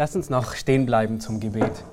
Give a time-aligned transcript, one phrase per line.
[0.00, 1.84] Lass uns noch stehen bleiben zum Gebet.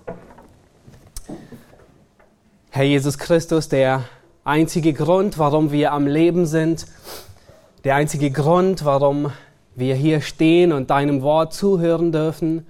[2.69, 4.05] Herr Jesus Christus, der
[4.45, 6.85] einzige Grund, warum wir am Leben sind,
[7.83, 9.33] der einzige Grund, warum
[9.75, 12.65] wir hier stehen und deinem Wort zuhören dürfen,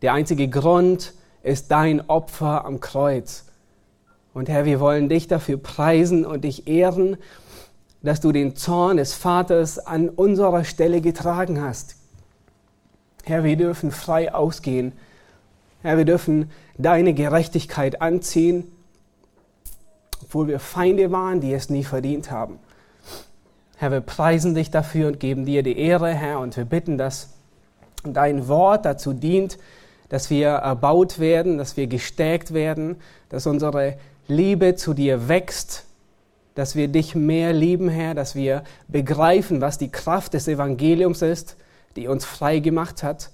[0.00, 1.12] der einzige Grund
[1.42, 3.44] ist dein Opfer am Kreuz.
[4.32, 7.18] Und Herr, wir wollen dich dafür preisen und dich ehren,
[8.02, 11.96] dass du den Zorn des Vaters an unserer Stelle getragen hast.
[13.24, 14.92] Herr, wir dürfen frei ausgehen.
[15.82, 18.70] Herr, wir dürfen deine Gerechtigkeit anziehen,
[20.22, 22.58] obwohl wir Feinde waren, die es nie verdient haben.
[23.76, 27.30] Herr, wir preisen dich dafür und geben dir die Ehre, Herr, und wir bitten, dass
[28.04, 29.58] dein Wort dazu dient,
[30.08, 32.96] dass wir erbaut werden, dass wir gestärkt werden,
[33.30, 33.96] dass unsere
[34.28, 35.84] Liebe zu dir wächst,
[36.54, 41.56] dass wir dich mehr lieben, Herr, dass wir begreifen, was die Kraft des Evangeliums ist,
[41.96, 43.30] die uns frei gemacht hat.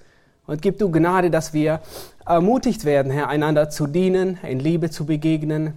[0.47, 1.81] Und gib du Gnade, dass wir
[2.27, 5.75] ermutigt werden, Herr, einander zu dienen, in Liebe zu begegnen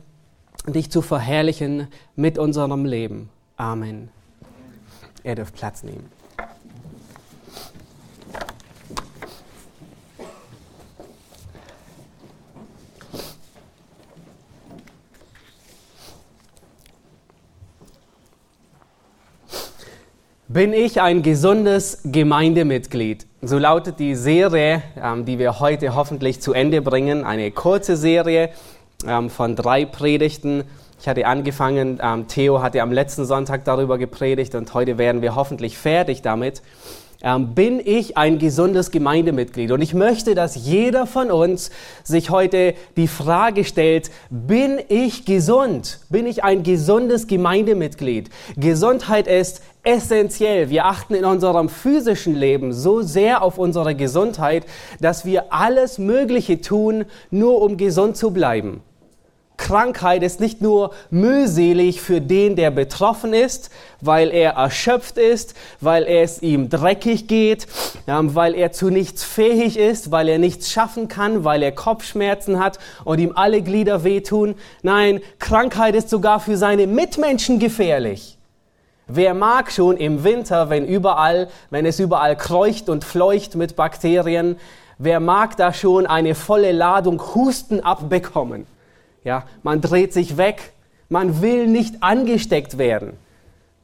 [0.67, 3.30] dich zu verherrlichen mit unserem Leben.
[3.58, 4.09] Amen.
[5.23, 6.09] Er dürft Platz nehmen.
[20.54, 23.26] Bin ich ein gesundes Gemeindemitglied?
[23.42, 27.23] So lautet die Serie, ähm, die wir heute hoffentlich zu Ende bringen.
[27.23, 28.52] Eine kurze Serie
[29.08, 30.64] ähm, von drei Predigten.
[31.00, 35.34] Ich hatte angefangen, ähm, Theo hatte am letzten Sonntag darüber gepredigt und heute werden wir
[35.34, 36.62] hoffentlich fertig damit.
[37.24, 39.72] Ähm, bin ich ein gesundes Gemeindemitglied?
[39.72, 41.72] Und ich möchte, dass jeder von uns
[42.04, 46.00] sich heute die Frage stellt, bin ich gesund?
[46.10, 48.30] Bin ich ein gesundes Gemeindemitglied?
[48.58, 50.70] Gesundheit ist essentiell.
[50.70, 54.66] Wir achten in unserem physischen Leben so sehr auf unsere Gesundheit,
[55.00, 58.82] dass wir alles Mögliche tun, nur um gesund zu bleiben.
[59.64, 63.70] Krankheit ist nicht nur mühselig für den, der betroffen ist,
[64.02, 67.67] weil er erschöpft ist, weil es ihm dreckig geht,
[68.05, 72.77] weil er zu nichts fähig ist, weil er nichts schaffen kann, weil er Kopfschmerzen hat
[73.05, 74.55] und ihm alle Glieder wehtun.
[74.82, 78.38] Nein, Krankheit ist sogar für seine Mitmenschen gefährlich.
[79.08, 84.58] Wer mag schon im Winter, wenn überall, wenn es überall kreucht und fleucht mit Bakterien,
[84.98, 88.67] wer mag da schon eine volle Ladung Husten abbekommen?
[89.23, 90.73] Ja, man dreht sich weg.
[91.10, 93.14] Man will nicht angesteckt werden.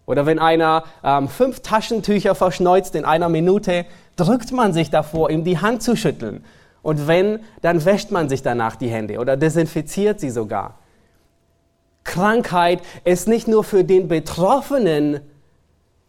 [0.05, 3.85] Oder wenn einer ähm, fünf Taschentücher verschneuzt in einer Minute,
[4.15, 6.43] drückt man sich davor, ihm die Hand zu schütteln.
[6.81, 10.79] Und wenn, dann wäscht man sich danach die Hände oder desinfiziert sie sogar.
[12.03, 15.19] Krankheit ist nicht nur für den Betroffenen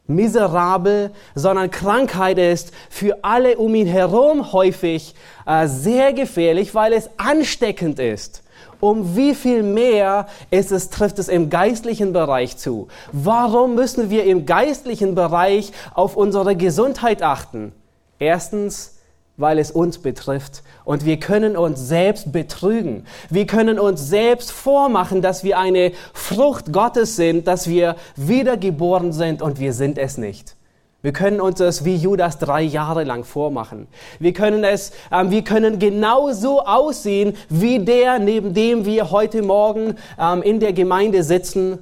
[0.06, 5.14] miserabel, sondern Krankheit ist für alle um ihn herum häufig
[5.46, 8.42] äh, sehr gefährlich, weil es ansteckend ist
[8.80, 12.88] um wie viel mehr ist es, trifft es im geistlichen Bereich zu.
[13.12, 17.72] Warum müssen wir im geistlichen Bereich auf unsere Gesundheit achten?
[18.18, 18.98] Erstens,
[19.36, 20.62] weil es uns betrifft.
[20.84, 23.06] Und wir können uns selbst betrügen.
[23.30, 29.40] Wir können uns selbst vormachen, dass wir eine Frucht Gottes sind, dass wir wiedergeboren sind
[29.42, 30.56] und wir sind es nicht.
[31.02, 33.88] Wir können uns das wie Judas drei Jahre lang vormachen.
[34.18, 39.96] Wir können es, ähm, wir können genauso aussehen wie der, neben dem wir heute Morgen
[40.18, 41.78] ähm, in der Gemeinde sitzen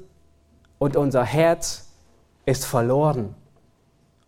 [0.78, 1.88] und unser Herz
[2.46, 3.34] ist verloren.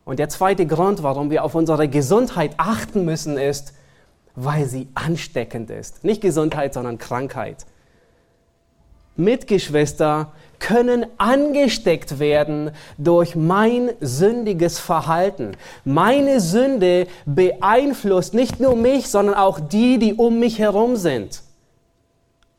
[0.05, 3.75] Und der zweite Grund, warum wir auf unsere Gesundheit achten müssen, ist,
[4.35, 6.03] weil sie ansteckend ist.
[6.03, 7.65] Nicht Gesundheit, sondern Krankheit.
[9.15, 15.57] Mitgeschwister können angesteckt werden durch mein sündiges Verhalten.
[15.85, 21.43] Meine Sünde beeinflusst nicht nur mich, sondern auch die, die um mich herum sind.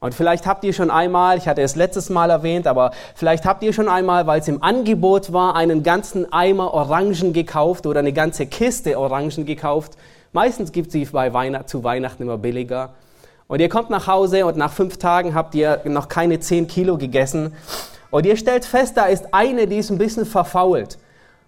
[0.02, 3.62] Und vielleicht habt ihr schon einmal, ich hatte es letztes Mal erwähnt, aber vielleicht habt
[3.62, 8.12] ihr schon einmal, weil es im Angebot war, einen ganzen Eimer Orangen gekauft oder eine
[8.12, 9.96] ganze Kiste Orangen gekauft.
[10.34, 12.94] Meistens gibt es sie bei Weihnacht, zu Weihnachten immer billiger.
[13.52, 16.98] Und ihr kommt nach Hause und nach fünf Tagen habt ihr noch keine zehn Kilo
[16.98, 17.54] gegessen.
[18.10, 20.98] Und ihr stellt fest, da ist eine, die ist ein bisschen verfault.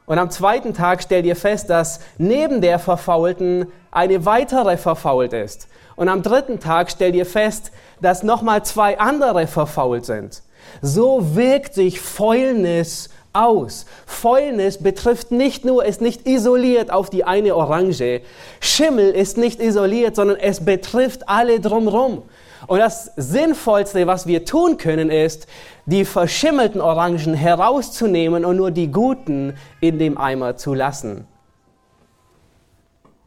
[0.06, 5.70] Und am zweiten Tag stellt ihr fest, dass neben der verfaulten eine weitere verfault ist.
[5.96, 7.72] Und am dritten Tag stellt ihr fest,
[8.02, 10.44] dass nochmal zwei andere verfault sind.
[10.82, 13.86] So wirkt sich Fäulnis aus.
[14.06, 18.22] Fäulnis betrifft nicht nur, ist nicht isoliert auf die eine Orange.
[18.60, 22.24] Schimmel ist nicht isoliert, sondern es betrifft alle drumherum.
[22.68, 25.48] Und das Sinnvollste, was wir tun können, ist,
[25.86, 31.28] die verschimmelten Orangen herauszunehmen und nur die guten in dem Eimer zu lassen.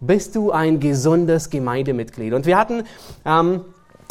[0.01, 2.33] Bist du ein gesundes Gemeindemitglied?
[2.33, 2.85] Und wir hatten
[3.25, 3.65] ähm,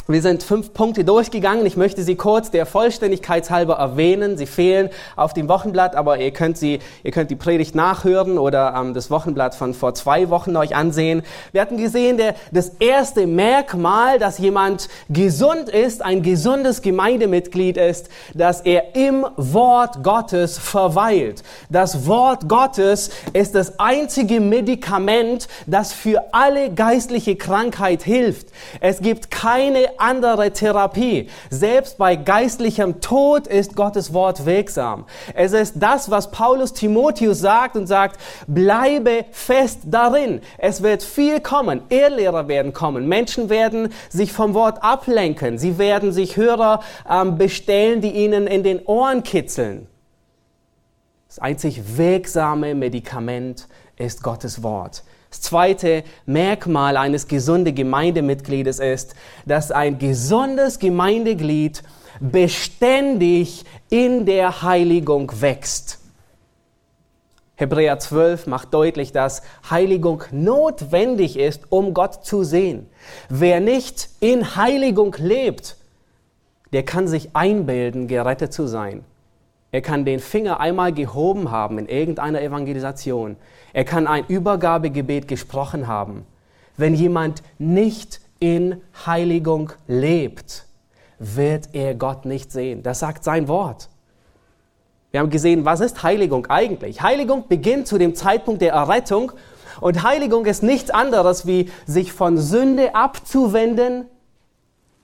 [0.07, 1.65] wir sind fünf Punkte durchgegangen.
[1.65, 4.37] Ich möchte sie kurz der Vollständigkeit halber erwähnen.
[4.37, 8.75] Sie fehlen auf dem Wochenblatt, aber ihr könnt sie, ihr könnt die Predigt nachhören oder
[8.77, 11.23] ähm, das Wochenblatt von vor zwei Wochen euch ansehen.
[11.53, 18.09] Wir hatten gesehen, der, das erste Merkmal, dass jemand gesund ist, ein gesundes Gemeindemitglied ist,
[18.35, 21.41] dass er im Wort Gottes verweilt.
[21.71, 28.49] Das Wort Gottes ist das einzige Medikament, das für alle geistliche Krankheit hilft.
[28.81, 31.29] Es gibt keine andere Therapie.
[31.49, 35.05] Selbst bei geistlichem Tod ist Gottes Wort wirksam.
[35.33, 40.41] Es ist das, was Paulus Timotheus sagt und sagt, bleibe fest darin.
[40.57, 41.81] Es wird viel kommen.
[41.89, 43.07] Ehrlehrer werden kommen.
[43.07, 45.57] Menschen werden sich vom Wort ablenken.
[45.57, 49.87] Sie werden sich Hörer ähm, bestellen, die ihnen in den Ohren kitzeln.
[51.27, 55.03] Das einzig wirksame Medikament ist Gottes Wort.
[55.29, 59.15] Das zweite Merkmal eines gesunden Gemeindemitgliedes ist,
[59.45, 61.83] dass ein gesundes Gemeindeglied
[62.19, 65.99] beständig in der Heiligung wächst.
[67.57, 72.89] Hebräer 12 macht deutlich, dass Heiligung notwendig ist, um Gott zu sehen.
[73.29, 75.77] Wer nicht in Heiligung lebt,
[76.73, 79.05] der kann sich einbilden, gerettet zu sein.
[79.75, 83.35] Er kann den Finger einmal gehoben haben in irgendeiner Evangelisation.
[83.73, 86.25] Er kann ein Übergabegebet gesprochen haben.
[86.77, 90.63] Wenn jemand nicht in Heiligung lebt,
[91.19, 92.83] wird er Gott nicht sehen.
[92.83, 93.89] Das sagt sein Wort.
[95.11, 97.01] Wir haben gesehen, was ist Heiligung eigentlich?
[97.01, 99.33] Heiligung beginnt zu dem Zeitpunkt der Errettung
[99.81, 104.05] und Heiligung ist nichts anderes wie sich von Sünde abzuwenden,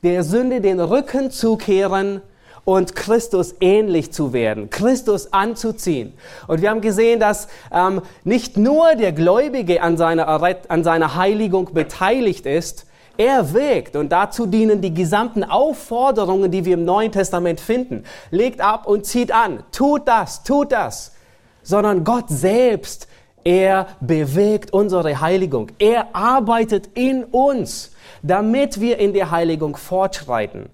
[0.01, 2.21] der Sünde den Rücken zukehren
[2.65, 6.13] und Christus ähnlich zu werden, Christus anzuziehen.
[6.47, 11.73] Und wir haben gesehen, dass ähm, nicht nur der Gläubige an seiner, an seiner Heiligung
[11.73, 12.85] beteiligt ist,
[13.17, 18.03] er wirkt und dazu dienen die gesamten Aufforderungen, die wir im Neuen Testament finden.
[18.31, 21.13] Legt ab und zieht an, tut das, tut das,
[21.61, 23.07] sondern Gott selbst,
[23.43, 25.71] er bewegt unsere Heiligung.
[25.79, 27.91] Er arbeitet in uns,
[28.21, 30.69] damit wir in der Heiligung fortschreiten.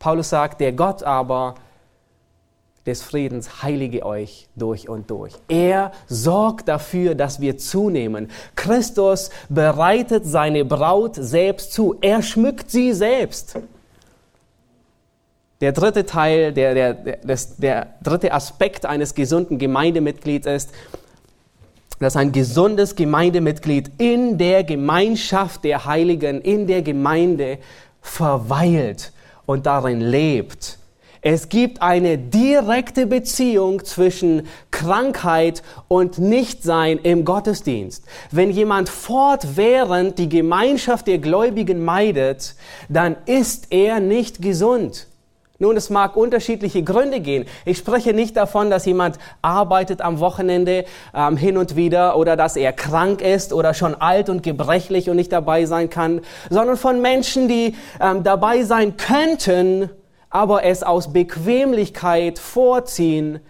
[0.00, 1.56] Paulus sagt, der Gott aber
[2.86, 5.34] des Friedens heilige euch durch und durch.
[5.46, 8.30] Er sorgt dafür, dass wir zunehmen.
[8.56, 11.96] Christus bereitet seine Braut selbst zu.
[12.00, 13.58] Er schmückt sie selbst.
[15.60, 20.70] Der dritte Teil, der, der, der, der dritte Aspekt eines gesunden Gemeindemitglieds ist,
[21.98, 27.58] dass ein gesundes Gemeindemitglied in der Gemeinschaft der Heiligen, in der Gemeinde
[28.00, 29.12] verweilt
[29.50, 30.78] und darin lebt.
[31.22, 38.04] Es gibt eine direkte Beziehung zwischen Krankheit und Nichtsein im Gottesdienst.
[38.30, 42.54] Wenn jemand fortwährend die Gemeinschaft der Gläubigen meidet,
[42.88, 45.08] dann ist er nicht gesund.
[45.60, 47.44] Nun, es mag unterschiedliche Gründe gehen.
[47.66, 52.56] Ich spreche nicht davon, dass jemand arbeitet am Wochenende ähm, hin und wieder oder dass
[52.56, 57.02] er krank ist oder schon alt und gebrechlich und nicht dabei sein kann, sondern von
[57.02, 59.90] Menschen, die ähm, dabei sein könnten,
[60.30, 63.40] aber es aus Bequemlichkeit vorziehen,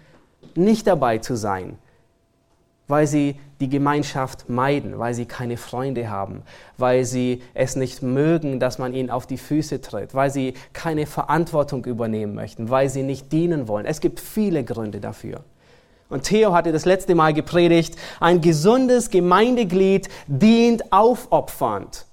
[0.56, 1.78] nicht dabei zu sein
[2.90, 6.42] weil sie die Gemeinschaft meiden, weil sie keine Freunde haben,
[6.76, 11.06] weil sie es nicht mögen, dass man ihnen auf die Füße tritt, weil sie keine
[11.06, 13.86] Verantwortung übernehmen möchten, weil sie nicht dienen wollen.
[13.86, 15.44] Es gibt viele Gründe dafür.
[16.08, 22.06] Und Theo hatte das letzte Mal gepredigt, ein gesundes Gemeindeglied dient aufopfernd.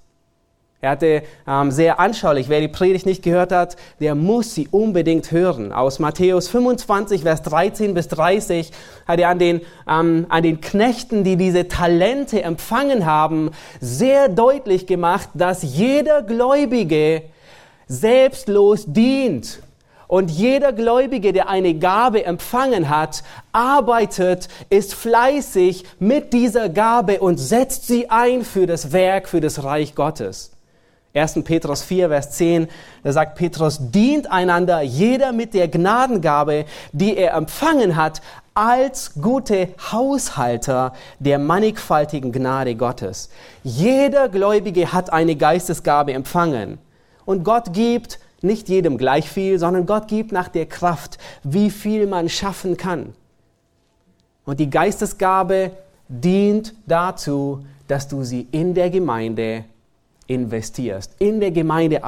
[0.80, 5.32] Er hatte ähm, sehr anschaulich, wer die Predigt nicht gehört hat, der muss sie unbedingt
[5.32, 5.72] hören.
[5.72, 8.70] Aus Matthäus 25, Vers 13 bis 30
[9.04, 14.86] hat er an den, ähm, an den Knechten, die diese Talente empfangen haben, sehr deutlich
[14.86, 17.22] gemacht, dass jeder Gläubige
[17.88, 19.60] selbstlos dient.
[20.06, 27.36] Und jeder Gläubige, der eine Gabe empfangen hat, arbeitet, ist fleißig mit dieser Gabe und
[27.36, 30.52] setzt sie ein für das Werk, für das Reich Gottes.
[31.14, 31.42] 1.
[31.44, 32.68] Petrus 4, Vers 10,
[33.02, 38.20] da sagt Petrus, dient einander jeder mit der Gnadengabe, die er empfangen hat,
[38.54, 43.30] als gute Haushalter der mannigfaltigen Gnade Gottes.
[43.62, 46.78] Jeder Gläubige hat eine Geistesgabe empfangen.
[47.24, 52.06] Und Gott gibt nicht jedem gleich viel, sondern Gott gibt nach der Kraft, wie viel
[52.06, 53.14] man schaffen kann.
[54.44, 55.72] Und die Geistesgabe
[56.08, 59.64] dient dazu, dass du sie in der Gemeinde
[60.28, 62.04] investierst, in der Gemeinde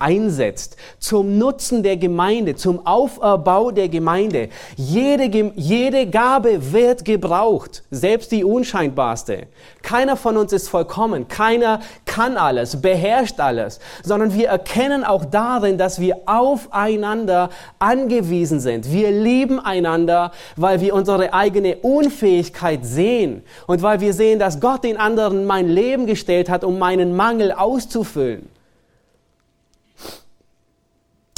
[0.00, 4.48] einsetzt, zum Nutzen der Gemeinde, zum Auferbau der Gemeinde.
[4.76, 9.46] Jede, jede Gabe wird gebraucht, selbst die unscheinbarste.
[9.82, 15.78] Keiner von uns ist vollkommen, keiner kann alles, beherrscht alles, sondern wir erkennen auch darin,
[15.78, 18.90] dass wir aufeinander angewiesen sind.
[18.90, 24.84] Wir lieben einander, weil wir unsere eigene Unfähigkeit sehen und weil wir sehen, dass Gott
[24.84, 28.48] den anderen mein Leben gestellt hat, um meinen Mangel auszufüllen.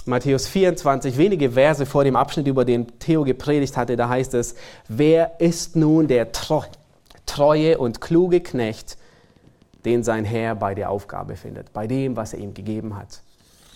[0.04, 4.56] Matthäus 24, wenige Verse vor dem Abschnitt, über den Theo gepredigt hatte, da heißt es,
[4.88, 6.32] wer ist nun der
[7.26, 8.96] treue und kluge Knecht,
[9.84, 13.22] den sein Herr bei der Aufgabe findet, bei dem, was er ihm gegeben hat.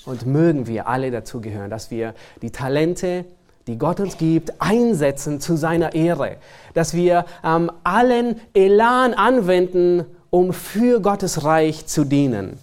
[0.05, 3.25] Und mögen wir alle dazu gehören, dass wir die Talente,
[3.69, 6.37] die Gott uns gibt, einsetzen zu seiner Ehre,
[6.75, 12.59] dass wir ähm, allen Elan anwenden, um für Gottes Reich zu dienen.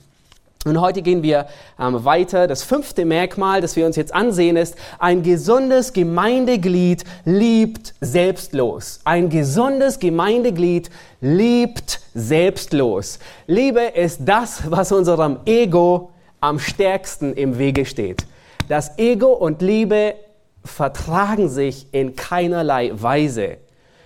[0.66, 2.48] Und heute gehen wir ähm, weiter.
[2.48, 9.02] Das fünfte Merkmal, das wir uns jetzt ansehen, ist, ein gesundes Gemeindeglied liebt selbstlos.
[9.04, 10.90] Ein gesundes Gemeindeglied
[11.20, 13.20] liebt selbstlos.
[13.46, 18.26] Liebe ist das, was unserem Ego am stärksten im Wege steht.
[18.70, 20.16] Das Ego und Liebe
[20.64, 23.58] vertragen sich in keinerlei Weise.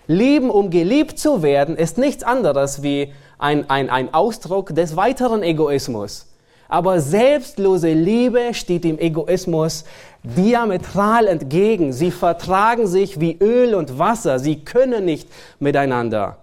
[0.08, 5.44] Lieben, um geliebt zu werden, ist nichts anderes wie ein, ein, ein Ausdruck des weiteren
[5.44, 6.27] Egoismus.
[6.70, 9.86] Aber selbstlose Liebe steht dem Egoismus
[10.24, 11.94] diametral entgegen.
[11.94, 14.40] Sie vertragen sich wie Öl und Wasser.
[14.40, 16.38] Sie können nicht miteinander.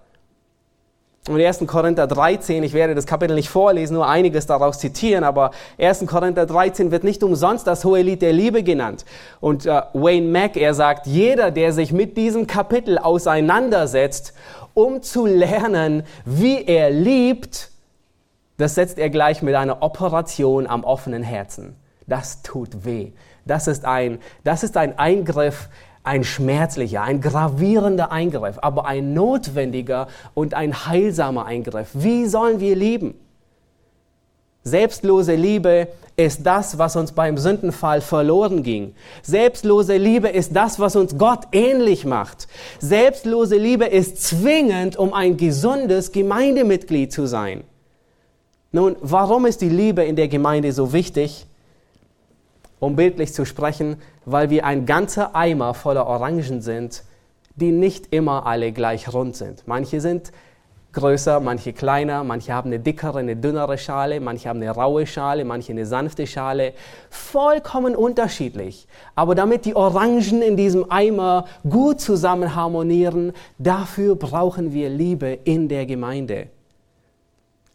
[1.27, 1.65] Und 1.
[1.65, 6.05] Korinther 13, ich werde das Kapitel nicht vorlesen, nur einiges daraus zitieren, aber 1.
[6.05, 9.05] Korinther 13 wird nicht umsonst das hohe Lied der Liebe genannt.
[9.39, 14.33] Und äh, Wayne Mack, er sagt, jeder, der sich mit diesem Kapitel auseinandersetzt,
[14.75, 17.71] um zu lernen, wie er liebt,
[18.57, 21.75] das setzt er gleich mit einer Operation am offenen Herzen.
[22.07, 23.11] Das tut weh.
[23.45, 25.69] Das ist ein, das ist ein Eingriff,
[26.03, 31.89] ein schmerzlicher, ein gravierender Eingriff, aber ein notwendiger und ein heilsamer Eingriff.
[31.93, 33.15] Wie sollen wir lieben?
[34.63, 38.95] Selbstlose Liebe ist das, was uns beim Sündenfall verloren ging.
[39.21, 42.47] Selbstlose Liebe ist das, was uns Gott ähnlich macht.
[42.79, 47.63] Selbstlose Liebe ist zwingend, um ein gesundes Gemeindemitglied zu sein.
[48.75, 51.47] Nun, warum ist die Liebe in der Gemeinde so wichtig?
[52.81, 57.05] Um bildlich zu sprechen, weil wir ein ganzer Eimer voller Orangen sind,
[57.55, 59.63] die nicht immer alle gleich rund sind.
[59.65, 60.33] Manche sind
[60.91, 65.45] größer, manche kleiner, manche haben eine dickere, eine dünnere Schale, manche haben eine raue Schale,
[65.45, 66.73] manche eine sanfte Schale.
[67.09, 68.89] Vollkommen unterschiedlich.
[69.15, 75.69] Aber damit die Orangen in diesem Eimer gut zusammen harmonieren, dafür brauchen wir Liebe in
[75.69, 76.49] der Gemeinde.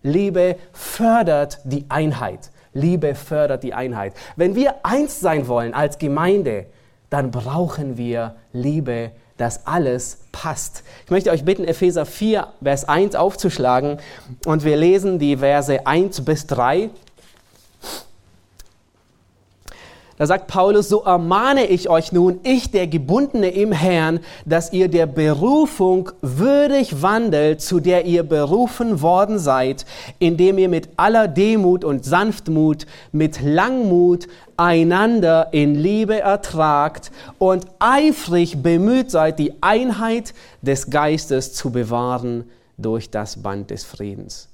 [0.02, 2.50] Liebe fördert die Einheit.
[2.72, 4.14] Liebe fördert die Einheit.
[4.36, 6.66] Wenn wir eins sein wollen als Gemeinde,
[7.10, 10.84] dann brauchen wir Liebe, dass alles passt.
[11.04, 13.98] Ich möchte euch bitten, Epheser 4, Vers 1 aufzuschlagen
[14.46, 16.90] und wir lesen die Verse 1 bis 3.
[20.20, 24.88] Da sagt Paulus, so ermahne ich euch nun, ich der Gebundene im Herrn, dass ihr
[24.88, 29.86] der Berufung würdig wandelt, zu der ihr berufen worden seid,
[30.18, 38.62] indem ihr mit aller Demut und Sanftmut, mit Langmut einander in Liebe ertragt und eifrig
[38.62, 42.44] bemüht seid, die Einheit des Geistes zu bewahren
[42.76, 44.49] durch das Band des Friedens.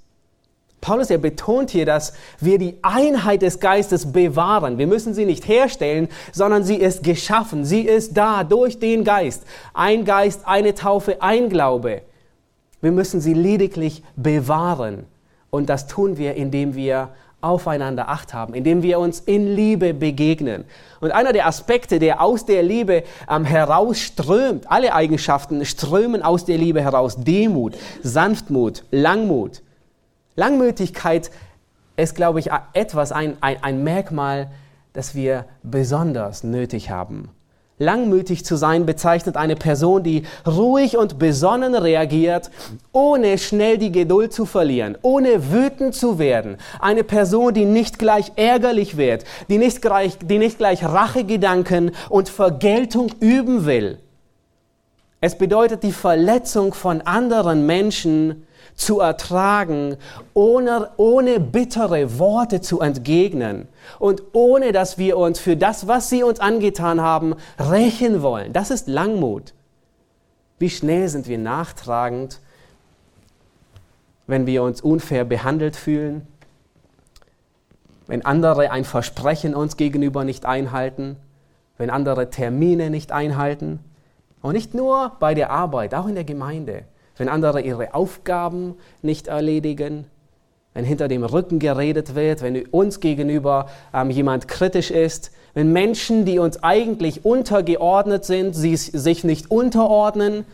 [0.87, 4.79] Paulus, er betont hier, dass wir die Einheit des Geistes bewahren.
[4.79, 7.65] Wir müssen sie nicht herstellen, sondern sie ist geschaffen.
[7.65, 9.43] Sie ist da durch den Geist.
[9.75, 12.03] Ein Geist, eine Taufe, ein Glaube.
[12.81, 15.07] Wir müssen sie lediglich bewahren.
[15.51, 17.09] Und das tun wir, indem wir
[17.41, 20.67] aufeinander Acht haben, indem wir uns in Liebe begegnen.
[21.01, 26.59] Und einer der Aspekte, der aus der Liebe ähm, herausströmt, alle Eigenschaften strömen aus der
[26.59, 27.17] Liebe heraus.
[27.19, 27.75] Demut,
[28.05, 29.63] Sanftmut, Langmut.
[30.37, 31.31] Langmütigkeit
[31.97, 34.51] ist, glaube ich, etwas, ein, ein, ein Merkmal,
[34.93, 37.31] das wir besonders nötig haben.
[37.79, 42.51] Langmütig zu sein bezeichnet eine Person, die ruhig und besonnen reagiert,
[42.93, 46.57] ohne schnell die Geduld zu verlieren, ohne wütend zu werden.
[46.81, 52.31] Eine Person, die nicht gleich ärgerlich wird, die nicht gleich, die nicht gleich Rachegedanken und
[52.31, 53.99] Vergeltung üben will.
[55.21, 59.97] Es bedeutet die Verletzung von anderen Menschen zu ertragen,
[60.35, 63.69] ohne, ohne bittere Worte zu entgegnen
[63.99, 68.53] und ohne dass wir uns für das, was sie uns angetan haben, rächen wollen.
[68.53, 69.55] Das ist Langmut.
[70.59, 72.41] Wie schnell sind wir nachtragend,
[74.27, 76.27] wenn wir uns unfair behandelt fühlen?
[78.07, 81.17] wenn andere ein Versprechen uns gegenüber nicht einhalten,
[81.79, 83.81] wenn andere Termine nicht einhalten.
[84.43, 86.85] Und nicht nur bei der Arbeit, auch in der Gemeinde.
[87.17, 90.05] Wenn andere ihre Aufgaben nicht erledigen,
[90.75, 96.27] wenn hinter dem Rücken geredet wird, wenn uns gegenüber ähm, jemand kritisch ist, wenn Menschen,
[96.27, 100.45] die uns eigentlich untergeordnet sind, sie sich nicht unterordnen,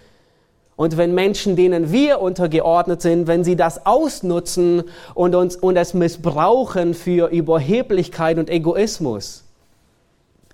[0.75, 5.95] und wenn Menschen, denen wir untergeordnet sind, wenn sie das ausnutzen und uns und es
[5.95, 9.45] missbrauchen für Überheblichkeit und Egoismus.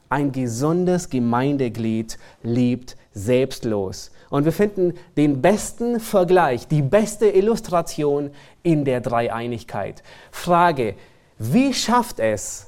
[0.09, 4.11] Ein gesundes Gemeindeglied liebt selbstlos.
[4.31, 8.31] Und wir finden den besten Vergleich, die beste Illustration
[8.63, 10.03] in der Dreieinigkeit.
[10.31, 10.95] Frage,
[11.39, 12.67] wie schafft es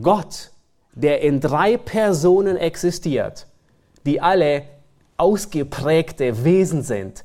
[0.00, 0.50] Gott,
[0.92, 3.46] der in drei Personen existiert,
[4.04, 4.64] die alle
[5.16, 7.24] ausgeprägte Wesen sind,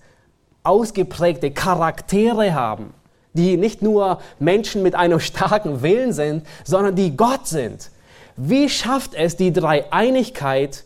[0.64, 2.94] ausgeprägte Charaktere haben,
[3.34, 7.92] die nicht nur Menschen mit einem starken Willen sind, sondern die Gott sind.
[8.38, 10.84] Wie schafft es die Dreieinigkeit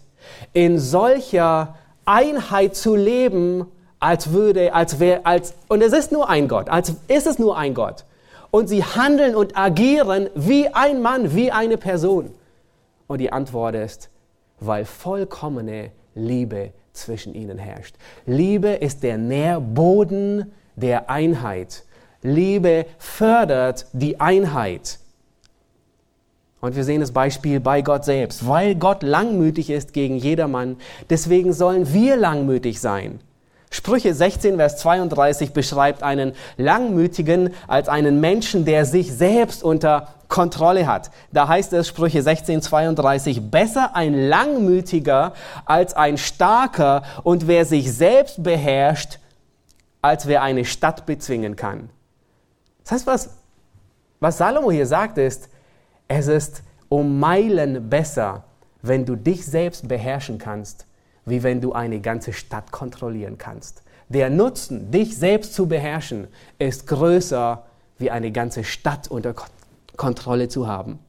[0.53, 3.65] in solcher Einheit zu leben,
[3.99, 7.57] als würde, als wäre, als, und es ist nur ein Gott, als ist es nur
[7.57, 8.05] ein Gott.
[8.51, 12.33] Und sie handeln und agieren wie ein Mann, wie eine Person.
[13.07, 14.09] Und die Antwort ist,
[14.59, 17.95] weil vollkommene Liebe zwischen ihnen herrscht.
[18.25, 21.83] Liebe ist der Nährboden der Einheit.
[22.21, 24.99] Liebe fördert die Einheit.
[26.61, 28.47] Und wir sehen das Beispiel bei Gott selbst.
[28.47, 30.77] Weil Gott langmütig ist gegen jedermann,
[31.09, 33.19] deswegen sollen wir langmütig sein.
[33.75, 40.87] Sprüche 16, Vers 32 beschreibt einen Langmütigen als einen Menschen, der sich selbst unter Kontrolle
[40.87, 41.11] hat.
[41.33, 45.33] Da heißt es Sprüche 16, 32, besser ein Langmütiger
[45.65, 49.19] als ein Starker und wer sich selbst beherrscht,
[50.01, 51.89] als wer eine Stadt bezwingen kann.
[52.83, 53.29] Das heißt, was,
[54.19, 55.49] was Salomo hier sagt, ist,
[56.07, 58.43] es ist um Meilen besser,
[58.81, 60.85] wenn du dich selbst beherrschen kannst,
[61.25, 63.81] wie wenn du eine ganze Stadt kontrollieren kannst.
[64.09, 66.27] Der Nutzen, dich selbst zu beherrschen,
[66.59, 67.65] ist größer,
[67.97, 69.33] wie eine ganze Stadt unter
[69.97, 70.99] Kontrolle zu haben.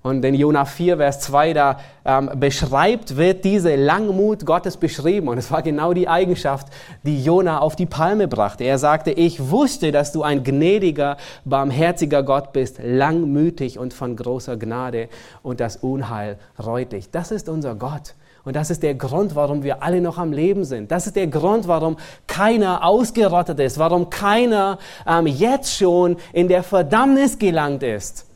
[0.00, 5.26] Und in Jona 4, Vers 2, da ähm, beschreibt, wird diese Langmut Gottes beschrieben.
[5.26, 6.68] Und es war genau die Eigenschaft,
[7.02, 8.62] die Jona auf die Palme brachte.
[8.62, 14.56] Er sagte, ich wusste, dass du ein gnädiger, barmherziger Gott bist, langmütig und von großer
[14.56, 15.08] Gnade
[15.42, 17.10] und das Unheil reut dich.
[17.10, 18.14] Das ist unser Gott.
[18.44, 20.92] Und das ist der Grund, warum wir alle noch am Leben sind.
[20.92, 21.96] Das ist der Grund, warum
[22.28, 28.27] keiner ausgerottet ist, warum keiner ähm, jetzt schon in der Verdammnis gelangt ist.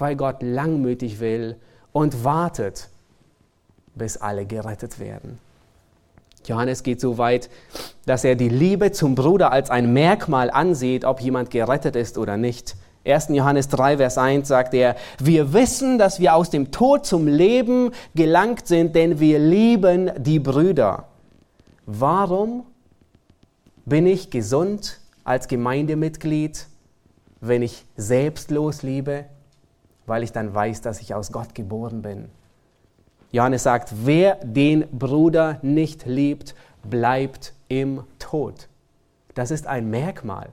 [0.00, 1.56] Weil Gott langmütig will
[1.92, 2.88] und wartet,
[3.94, 5.38] bis alle gerettet werden.
[6.46, 7.50] Johannes geht so weit,
[8.06, 12.36] dass er die Liebe zum Bruder als ein Merkmal ansieht, ob jemand gerettet ist oder
[12.36, 12.76] nicht.
[13.04, 13.28] 1.
[13.30, 17.92] Johannes 3, Vers 1 sagt er, wir wissen, dass wir aus dem Tod zum Leben
[18.14, 21.04] gelangt sind, denn wir lieben die Brüder.
[21.86, 22.64] Warum
[23.86, 26.66] bin ich gesund als Gemeindemitglied,
[27.40, 29.24] wenn ich selbstlos liebe?
[30.10, 32.30] Weil ich dann weiß, dass ich aus Gott geboren bin.
[33.30, 38.66] Johannes sagt, wer den Bruder nicht liebt, bleibt im Tod.
[39.36, 40.48] Das ist ein Merkmal.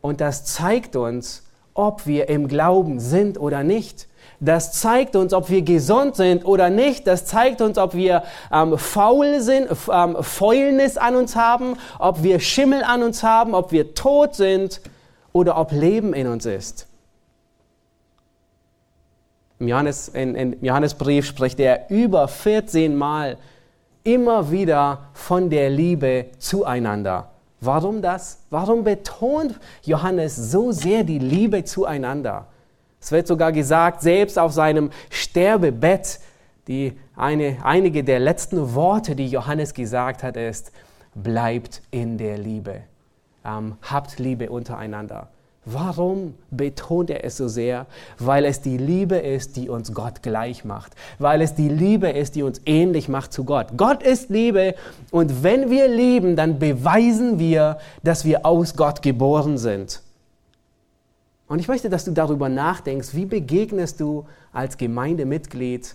[0.00, 4.08] Und das zeigt uns, ob wir im Glauben sind oder nicht.
[4.40, 7.06] Das zeigt uns, ob wir gesund sind oder nicht.
[7.06, 12.40] Das zeigt uns, ob wir ähm, faul sind, ähm, Fäulnis an uns haben, ob wir
[12.40, 14.80] Schimmel an uns haben, ob wir tot sind
[15.32, 16.88] oder ob Leben in uns ist.
[19.60, 23.36] Im, Johannes, in, in Johannesbrief spricht er über 14 Mal
[24.02, 27.30] immer wieder von der Liebe zueinander.
[27.60, 28.40] Warum das?
[28.48, 32.46] Warum betont Johannes so sehr die Liebe zueinander?
[33.02, 36.20] Es wird sogar gesagt, selbst auf seinem Sterbebett,
[36.66, 40.72] die eine, einige der letzten Worte, die Johannes gesagt hat, ist,
[41.14, 42.82] bleibt in der Liebe.
[43.44, 45.28] Ähm, habt Liebe untereinander.
[45.72, 47.86] Warum betont er es so sehr?
[48.18, 50.94] Weil es die Liebe ist, die uns Gott gleich macht.
[51.18, 53.68] Weil es die Liebe ist, die uns ähnlich macht zu Gott.
[53.76, 54.74] Gott ist Liebe
[55.10, 60.02] und wenn wir lieben, dann beweisen wir, dass wir aus Gott geboren sind.
[61.46, 65.94] Und ich möchte, dass du darüber nachdenkst, wie begegnest du als Gemeindemitglied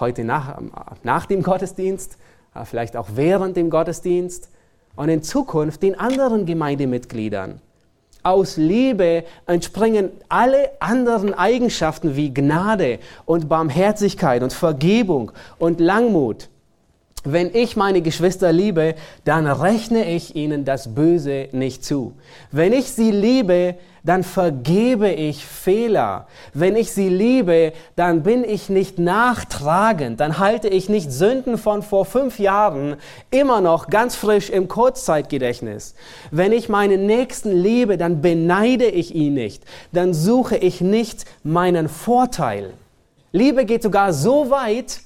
[0.00, 0.60] heute nach,
[1.02, 2.16] nach dem Gottesdienst,
[2.64, 4.48] vielleicht auch während dem Gottesdienst
[4.96, 7.60] und in Zukunft den anderen Gemeindemitgliedern
[8.22, 16.48] aus Liebe entspringen alle anderen Eigenschaften wie Gnade und Barmherzigkeit und Vergebung und Langmut.
[17.24, 22.14] Wenn ich meine Geschwister liebe, dann rechne ich ihnen das Böse nicht zu.
[22.50, 26.26] Wenn ich sie liebe, dann vergebe ich Fehler.
[26.54, 31.82] Wenn ich sie liebe, dann bin ich nicht nachtragend, dann halte ich nicht Sünden von
[31.82, 32.96] vor fünf Jahren
[33.30, 35.94] immer noch ganz frisch im Kurzzeitgedächtnis.
[36.32, 41.88] Wenn ich meinen Nächsten liebe, dann beneide ich ihn nicht, dann suche ich nicht meinen
[41.88, 42.72] Vorteil.
[43.30, 45.00] Liebe geht sogar so weit,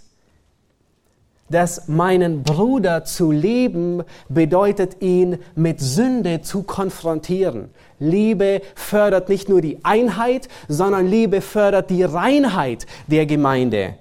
[1.49, 7.71] dass meinen Bruder zu lieben bedeutet, ihn mit Sünde zu konfrontieren.
[7.99, 13.95] Liebe fördert nicht nur die Einheit, sondern Liebe fördert die Reinheit der Gemeinde.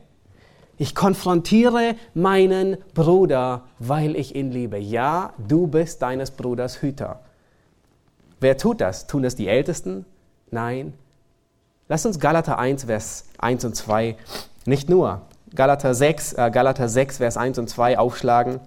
[0.77, 4.77] Ich konfrontiere meinen Bruder, weil ich ihn liebe.
[4.77, 7.21] Ja, du bist deines Bruders Hüter.
[8.41, 9.07] Wer tut das?
[9.07, 10.05] Tun das die Ältesten?
[10.51, 10.93] Nein.
[11.87, 14.17] Lass uns Galater 1, Vers 1 und 2
[14.65, 15.21] nicht nur
[15.55, 18.59] Galater 6, äh, Galater 6, Vers 1 und 2 aufschlagen.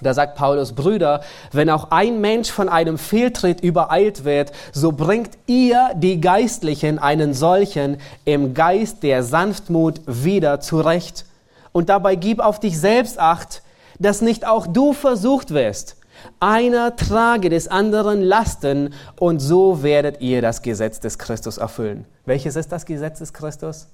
[0.00, 5.30] Da sagt Paulus, Brüder, wenn auch ein Mensch von einem Fehltritt übereilt wird, so bringt
[5.46, 11.24] ihr, die Geistlichen, einen solchen im Geist der Sanftmut wieder zurecht.
[11.72, 13.62] Und dabei gib auf dich selbst acht,
[13.98, 15.96] dass nicht auch du versucht wirst.
[16.38, 22.04] Einer trage des anderen Lasten und so werdet ihr das Gesetz des Christus erfüllen.
[22.24, 23.88] Welches ist das Gesetz des Christus?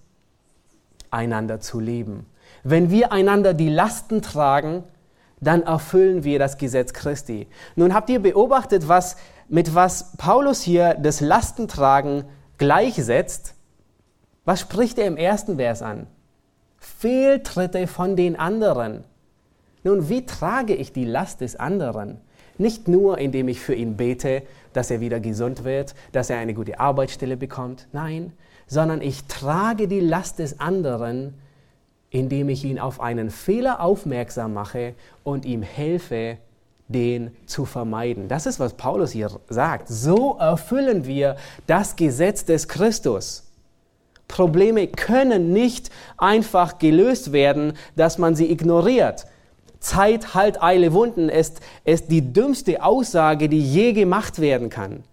[1.14, 2.27] Einander zu lieben.
[2.62, 4.85] Wenn wir einander die Lasten tragen,
[5.40, 7.46] dann erfüllen wir das Gesetz Christi.
[7.77, 9.16] Nun habt ihr beobachtet, was,
[9.48, 12.24] mit was Paulus hier das Lastentragen
[12.59, 13.55] gleichsetzt?
[14.44, 16.07] Was spricht er im ersten Vers an?
[16.79, 19.05] Fehltritte von den anderen.
[19.83, 22.20] Nun, wie trage ich die Last des anderen?
[22.57, 26.55] Nicht nur, indem ich für ihn bete, dass er wieder gesund wird, dass er eine
[26.55, 27.88] gute Arbeitsstelle bekommt.
[27.92, 28.33] Nein,
[28.66, 31.35] sondern ich trage die Last des anderen,
[32.11, 36.38] indem ich ihn auf einen Fehler aufmerksam mache und ihm helfe,
[36.88, 38.29] den zu vermeiden.
[38.29, 39.88] Das ist, was Paulus hier sagt.
[39.88, 43.44] So erfüllen wir das Gesetz des Christus.
[44.29, 49.27] Probleme können nicht einfach gelöst werden, dass man sie ignoriert.
[49.81, 55.05] Zeit, Halt, Eile, Wunden ist, ist die dümmste Aussage, die je gemacht werden kann.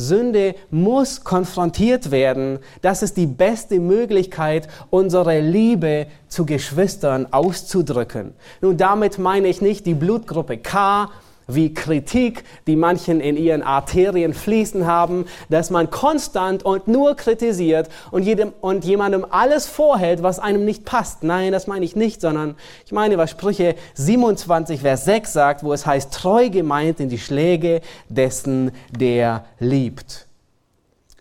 [0.00, 2.58] Sünde muss konfrontiert werden.
[2.82, 8.34] Das ist die beste Möglichkeit, unsere Liebe zu Geschwistern auszudrücken.
[8.60, 11.10] Nun, damit meine ich nicht die Blutgruppe K
[11.54, 17.88] wie Kritik, die manchen in ihren Arterien fließen haben, dass man konstant und nur kritisiert
[18.10, 21.22] und, jedem, und jemandem alles vorhält, was einem nicht passt.
[21.22, 25.72] Nein, das meine ich nicht, sondern ich meine, was Sprüche 27, Vers 6 sagt, wo
[25.72, 30.26] es heißt, treu gemeint in die Schläge dessen, der liebt.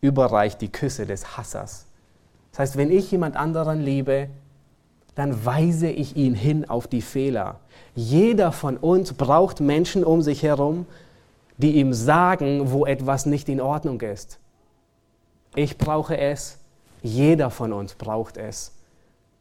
[0.02, 1.86] Überreicht die Küsse des Hassers.
[2.52, 4.30] Das heißt, wenn ich jemand anderen liebe,
[5.16, 7.60] dann weise ich ihn hin auf die Fehler.
[8.00, 10.86] Jeder von uns braucht Menschen um sich herum,
[11.58, 14.40] die ihm sagen, wo etwas nicht in Ordnung ist.
[15.54, 16.60] Ich brauche es,
[17.04, 18.72] jeder von uns braucht es.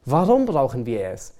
[0.03, 1.35] Warum brauchen wir es?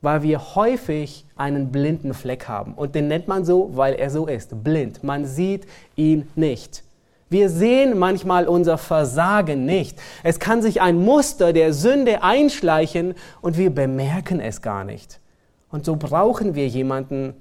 [0.00, 2.74] Weil wir häufig einen blinden Fleck haben.
[2.74, 5.02] Und den nennt man so, weil er so ist, blind.
[5.02, 6.84] Man sieht ihn nicht.
[7.28, 10.00] Wir sehen manchmal unser Versagen nicht.
[10.22, 15.19] Es kann sich ein Muster der Sünde einschleichen und wir bemerken es gar nicht.
[15.70, 17.34] Und so brauchen wir jemanden,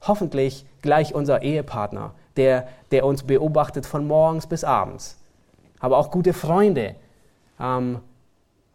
[0.00, 5.18] hoffentlich gleich unser Ehepartner, der, der uns beobachtet von morgens bis abends.
[5.80, 6.94] Aber auch gute Freunde,
[7.60, 8.00] ähm,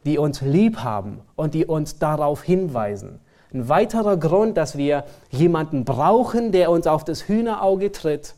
[0.06, 3.20] die uns lieb haben und die uns darauf hinweisen.
[3.54, 8.36] Ein weiterer Grund, dass wir jemanden brauchen, der uns auf das Hühnerauge tritt,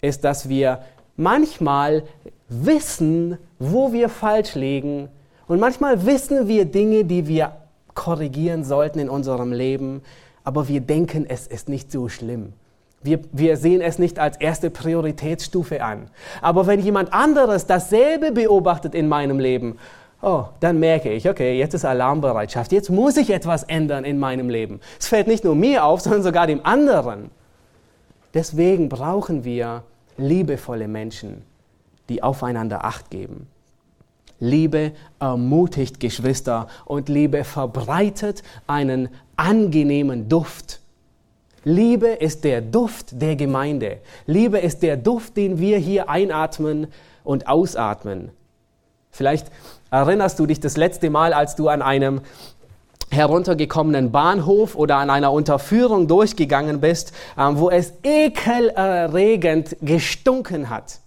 [0.00, 0.80] ist, dass wir
[1.16, 2.04] manchmal
[2.48, 5.08] wissen, wo wir falsch liegen
[5.48, 7.52] und manchmal wissen wir Dinge, die wir
[7.96, 10.02] korrigieren sollten in unserem Leben,
[10.44, 12.52] aber wir denken, es ist nicht so schlimm.
[13.02, 16.08] Wir, wir sehen es nicht als erste Prioritätsstufe an.
[16.40, 19.78] Aber wenn jemand anderes dasselbe beobachtet in meinem Leben,
[20.22, 24.48] oh, dann merke ich, okay, jetzt ist Alarmbereitschaft, jetzt muss ich etwas ändern in meinem
[24.48, 24.80] Leben.
[24.98, 27.30] Es fällt nicht nur mir auf, sondern sogar dem anderen.
[28.34, 29.82] Deswegen brauchen wir
[30.16, 31.42] liebevolle Menschen,
[32.08, 33.48] die aufeinander acht geben.
[34.38, 40.80] Liebe ermutigt Geschwister und Liebe verbreitet einen angenehmen Duft.
[41.64, 43.98] Liebe ist der Duft der Gemeinde.
[44.26, 46.86] Liebe ist der Duft, den wir hier einatmen
[47.24, 48.30] und ausatmen.
[49.10, 49.50] Vielleicht
[49.90, 52.20] erinnerst du dich das letzte Mal, als du an einem
[53.10, 61.00] heruntergekommenen Bahnhof oder an einer Unterführung durchgegangen bist, ähm, wo es ekelerregend gestunken hat.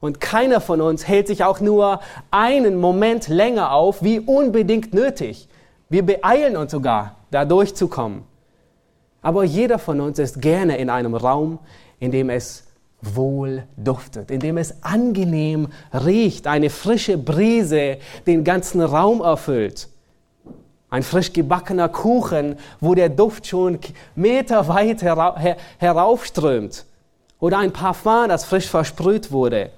[0.00, 5.48] Und keiner von uns hält sich auch nur einen Moment länger auf, wie unbedingt nötig.
[5.88, 7.16] Wir beeilen uns sogar.
[7.30, 8.24] da durchzukommen.
[9.22, 11.58] Aber jeder von uns ist gerne in einem Raum,
[11.98, 12.64] in dem es
[13.02, 19.88] wohl duftet, in dem es angenehm riecht, eine frische Brise den ganzen Raum erfüllt.
[20.90, 23.78] Ein frisch gebackener Kuchen, wo der Duft schon
[24.16, 25.02] meterweit
[25.78, 26.84] heraufströmt.
[27.38, 29.70] Oder ein Parfum, das frisch versprüht wurde.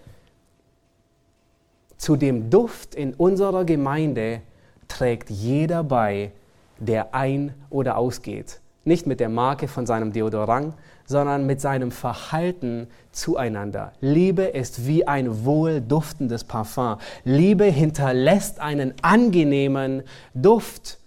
[2.02, 4.40] Zu dem Duft in unserer Gemeinde
[4.88, 6.32] trägt jeder bei,
[6.80, 8.60] der ein- oder ausgeht.
[8.84, 10.74] Nicht mit der Marke von seinem Deodorant,
[11.06, 13.92] sondern mit seinem Verhalten zueinander.
[14.00, 16.96] Liebe ist wie ein wohlduftendes Parfum.
[17.22, 20.02] Liebe hinterlässt einen angenehmen
[20.34, 20.98] Duft.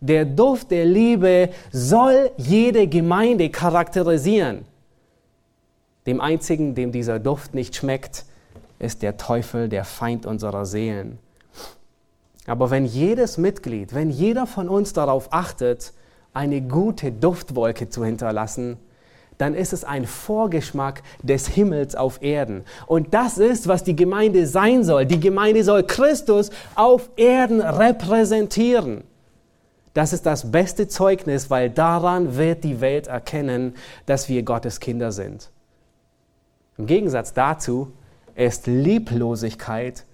[0.00, 4.64] Der Duft der Liebe soll jede Gemeinde charakterisieren.
[6.06, 8.24] Dem einzigen, dem dieser Duft nicht schmeckt,
[8.80, 11.18] ist der Teufel, der Feind unserer Seelen.
[12.46, 15.92] Aber wenn jedes Mitglied, wenn jeder von uns darauf achtet,
[16.32, 18.78] eine gute Duftwolke zu hinterlassen,
[19.38, 22.64] dann ist es ein Vorgeschmack des Himmels auf Erden.
[22.86, 25.06] Und das ist, was die Gemeinde sein soll.
[25.06, 29.04] Die Gemeinde soll Christus auf Erden repräsentieren.
[29.94, 33.74] Das ist das beste Zeugnis, weil daran wird die Welt erkennen,
[34.06, 35.50] dass wir Gottes Kinder sind.
[36.76, 37.92] Im Gegensatz dazu
[38.34, 40.04] ist Lieblosigkeit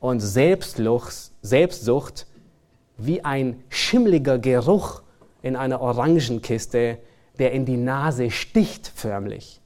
[0.00, 2.26] und Selbstsucht
[2.96, 5.02] wie ein schimmliger Geruch
[5.42, 6.98] in einer Orangenkiste,
[7.38, 9.60] der in die Nase sticht förmlich.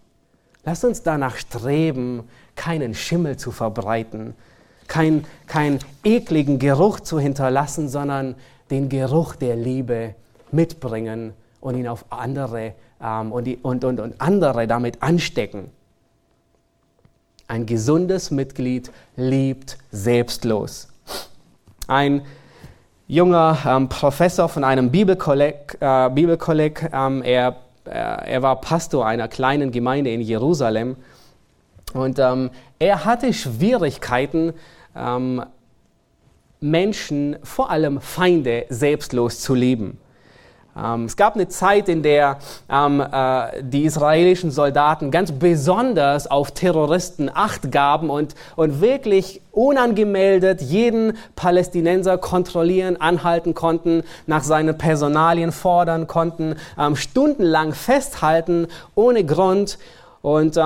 [0.64, 4.34] Lass uns danach streben, keinen Schimmel zu verbreiten,
[4.88, 8.34] keinen kein ekligen Geruch zu hinterlassen, sondern
[8.70, 10.14] den Geruch der Liebe
[10.50, 15.70] mitbringen und ihn auf andere ähm, und, die, und, und, und andere damit anstecken.
[17.48, 20.88] Ein gesundes Mitglied liebt selbstlos.
[21.86, 22.22] Ein
[23.06, 29.28] junger ähm, Professor von einem Bibelkolleg, äh, Bibelkolleg ähm, er, äh, er war Pastor einer
[29.28, 30.96] kleinen Gemeinde in Jerusalem
[31.94, 34.52] und ähm, er hatte Schwierigkeiten,
[34.96, 35.44] ähm,
[36.60, 39.98] Menschen, vor allem Feinde, selbstlos zu lieben.
[40.76, 42.38] Ähm, es gab eine Zeit, in der
[42.70, 50.60] ähm, äh, die israelischen Soldaten ganz besonders auf Terroristen Acht gaben und, und wirklich unangemeldet
[50.60, 59.78] jeden Palästinenser kontrollieren, anhalten konnten, nach seinen Personalien fordern konnten, ähm, stundenlang festhalten, ohne Grund.
[60.20, 60.58] Und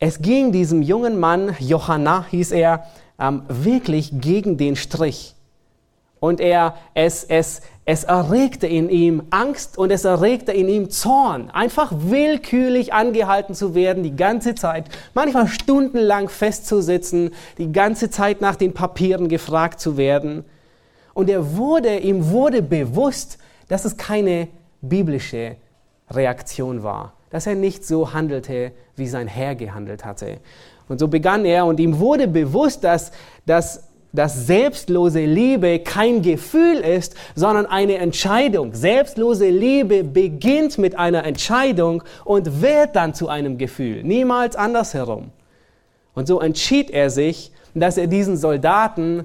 [0.00, 2.84] es ging diesem jungen Mann, Johanna hieß er,
[3.48, 5.34] wirklich gegen den Strich.
[6.20, 11.50] Und er, es, es, es erregte in ihm Angst und es erregte in ihm Zorn,
[11.50, 18.56] einfach willkürlich angehalten zu werden, die ganze Zeit, manchmal stundenlang festzusitzen, die ganze Zeit nach
[18.56, 20.44] den Papieren gefragt zu werden.
[21.14, 23.38] Und er wurde, ihm wurde bewusst,
[23.68, 24.48] dass es keine
[24.82, 25.56] biblische
[26.10, 30.38] Reaktion war, dass er nicht so handelte, wie sein Herr gehandelt hatte.
[30.88, 33.12] Und so begann er und ihm wurde bewusst, dass,
[33.46, 38.74] dass, dass selbstlose Liebe kein Gefühl ist, sondern eine Entscheidung.
[38.74, 45.30] Selbstlose Liebe beginnt mit einer Entscheidung und wird dann zu einem Gefühl, niemals andersherum.
[46.14, 49.24] Und so entschied er sich, dass er diesen Soldaten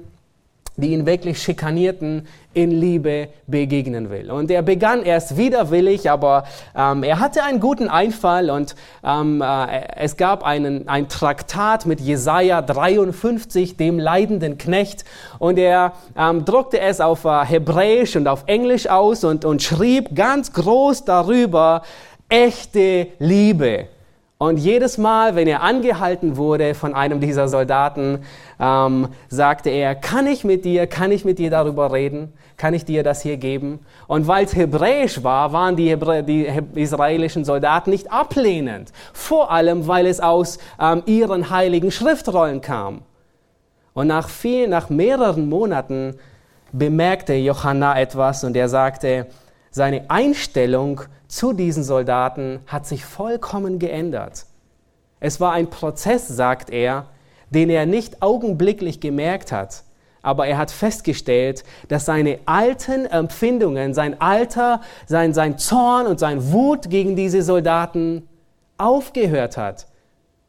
[0.76, 4.30] die ihn wirklich schikanierten, in Liebe begegnen will.
[4.30, 9.82] Und er begann erst widerwillig, aber ähm, er hatte einen guten Einfall und ähm, äh,
[9.96, 15.04] es gab einen, ein Traktat mit Jesaja 53, dem leidenden Knecht,
[15.38, 20.14] und er ähm, druckte es auf äh, Hebräisch und auf Englisch aus und, und schrieb
[20.14, 21.82] ganz groß darüber,
[22.28, 23.88] echte Liebe.
[24.38, 28.18] Und jedes Mal, wenn er angehalten wurde von einem dieser Soldaten,
[28.60, 32.34] ähm, sagte er, kann ich mit dir, kann ich mit dir darüber reden?
[32.58, 33.80] Kann ich dir das hier geben?
[34.06, 38.92] Und weil es hebräisch war, waren die, Hebrä die israelischen Soldaten nicht ablehnend.
[39.14, 43.02] Vor allem, weil es aus ähm, ihren heiligen Schriftrollen kam.
[43.94, 46.16] Und nach, viel, nach mehreren Monaten
[46.72, 49.26] bemerkte Johanna etwas und er sagte,
[49.76, 54.46] seine Einstellung zu diesen Soldaten hat sich vollkommen geändert.
[55.20, 57.08] Es war ein Prozess, sagt er,
[57.50, 59.82] den er nicht augenblicklich gemerkt hat,
[60.22, 66.52] aber er hat festgestellt, dass seine alten Empfindungen, sein Alter, sein, sein Zorn und sein
[66.52, 68.26] Wut gegen diese Soldaten
[68.78, 69.88] aufgehört hat.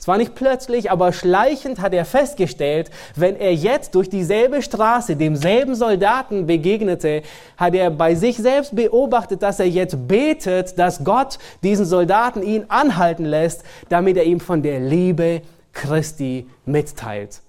[0.07, 5.17] Es war nicht plötzlich, aber schleichend hat er festgestellt, wenn er jetzt durch dieselbe Straße
[5.17, 7.23] demselben Soldaten begegnete,
[7.57, 12.63] hat er bei sich selbst beobachtet, dass er jetzt betet, dass Gott diesen Soldaten ihn
[12.69, 15.41] anhalten lässt, damit er ihm von der Liebe
[15.73, 17.41] Christi mitteilt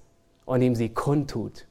[0.44, 1.64] und ihm sie kundtut.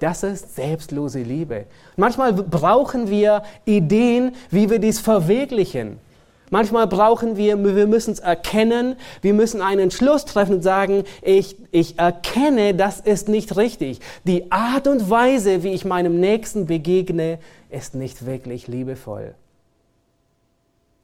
[0.00, 1.64] Das ist selbstlose Liebe.
[1.96, 5.98] Manchmal brauchen wir Ideen, wie wir dies verwirklichen.
[6.50, 11.56] Manchmal brauchen wir, wir müssen es erkennen, wir müssen einen Entschluss treffen und sagen, ich,
[11.72, 14.00] ich erkenne, das ist nicht richtig.
[14.24, 19.34] Die Art und Weise, wie ich meinem Nächsten begegne, ist nicht wirklich liebevoll.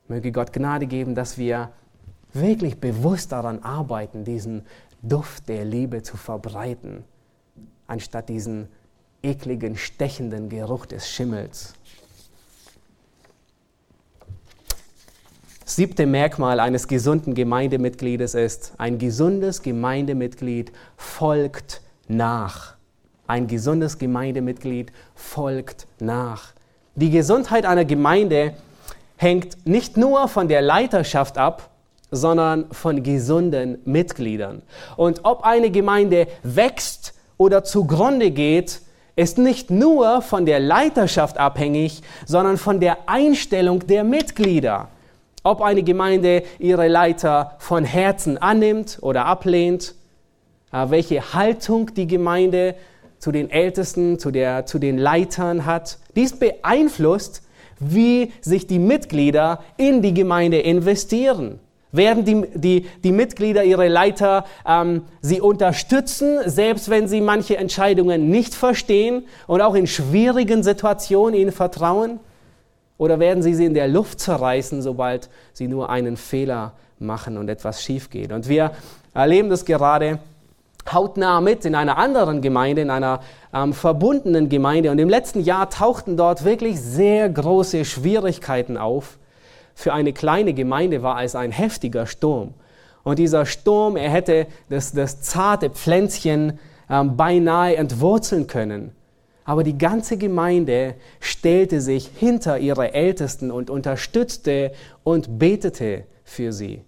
[0.08, 1.70] Möge Gott Gnade geben, dass wir
[2.32, 4.64] wirklich bewusst daran arbeiten, diesen
[5.02, 7.04] Duft der Liebe zu verbreiten,
[7.86, 8.68] anstatt diesen
[9.22, 11.74] ekligen, stechenden Geruch des Schimmels.
[15.64, 22.74] Siebte Merkmal eines gesunden Gemeindemitgliedes ist, ein gesundes Gemeindemitglied folgt nach.
[23.26, 26.52] Ein gesundes Gemeindemitglied folgt nach.
[26.94, 28.54] Die Gesundheit einer Gemeinde
[29.16, 31.70] hängt nicht nur von der Leiterschaft ab,
[32.10, 34.62] sondern von gesunden Mitgliedern.
[34.96, 38.82] Und ob eine Gemeinde wächst oder zugrunde geht,
[39.16, 44.88] ist nicht nur von der Leiterschaft abhängig, sondern von der Einstellung der Mitglieder.
[45.44, 49.94] Ob eine Gemeinde ihre Leiter von Herzen annimmt oder ablehnt,
[50.72, 52.74] äh, welche Haltung die Gemeinde
[53.18, 57.42] zu den Ältesten, zu, der, zu den Leitern hat, dies beeinflusst,
[57.78, 61.58] wie sich die Mitglieder in die Gemeinde investieren.
[61.90, 68.30] Werden die, die, die Mitglieder, ihre Leiter, ähm, sie unterstützen, selbst wenn sie manche Entscheidungen
[68.30, 72.20] nicht verstehen und auch in schwierigen Situationen ihnen vertrauen?
[73.02, 77.48] Oder werden sie sie in der Luft zerreißen, sobald sie nur einen Fehler machen und
[77.48, 78.30] etwas schief geht?
[78.30, 78.70] Und wir
[79.12, 80.20] erleben das gerade
[80.92, 83.18] hautnah mit in einer anderen Gemeinde, in einer
[83.52, 84.92] ähm, verbundenen Gemeinde.
[84.92, 89.18] Und im letzten Jahr tauchten dort wirklich sehr große Schwierigkeiten auf.
[89.74, 92.54] Für eine kleine Gemeinde war es ein heftiger Sturm.
[93.02, 98.92] Und dieser Sturm, er hätte das, das zarte Pflänzchen ähm, beinahe entwurzeln können.
[99.44, 106.82] Aber die ganze Gemeinde stellte sich hinter ihre Ältesten und unterstützte und betete für sie.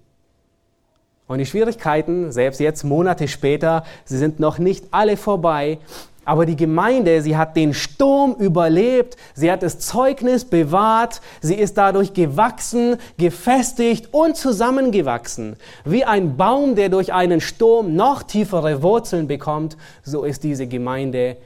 [1.27, 5.79] Und die Schwierigkeiten, selbst jetzt Monate später, sie sind noch nicht alle vorbei.
[6.27, 11.77] Aber die Gemeinde, sie hat den Sturm überlebt, sie hat das Zeugnis bewahrt, sie ist
[11.77, 15.57] dadurch gewachsen, gefestigt und zusammengewachsen.
[15.85, 21.37] Wie ein Baum, der durch einen Sturm noch tiefere Wurzeln bekommt, so ist diese Gemeinde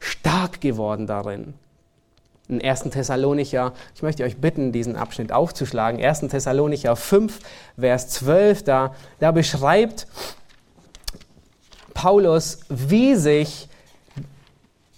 [0.00, 1.54] stark geworden darin.
[2.48, 2.82] In 1.
[2.90, 6.02] Thessalonicher, ich möchte euch bitten, diesen Abschnitt aufzuschlagen.
[6.02, 6.20] 1.
[6.20, 7.40] Thessalonicher 5,
[7.78, 10.06] Vers 12, da, da beschreibt
[11.92, 13.68] Paulus, wie sich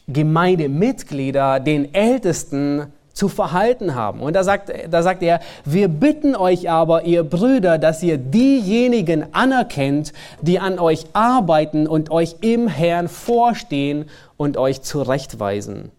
[0.09, 4.21] Gemeindemitglieder den Ältesten zu verhalten haben.
[4.21, 9.35] Und da sagt, da sagt er, wir bitten euch aber, ihr Brüder, dass ihr diejenigen
[9.35, 14.05] anerkennt, die an euch arbeiten und euch im Herrn vorstehen
[14.37, 15.91] und euch zurechtweisen.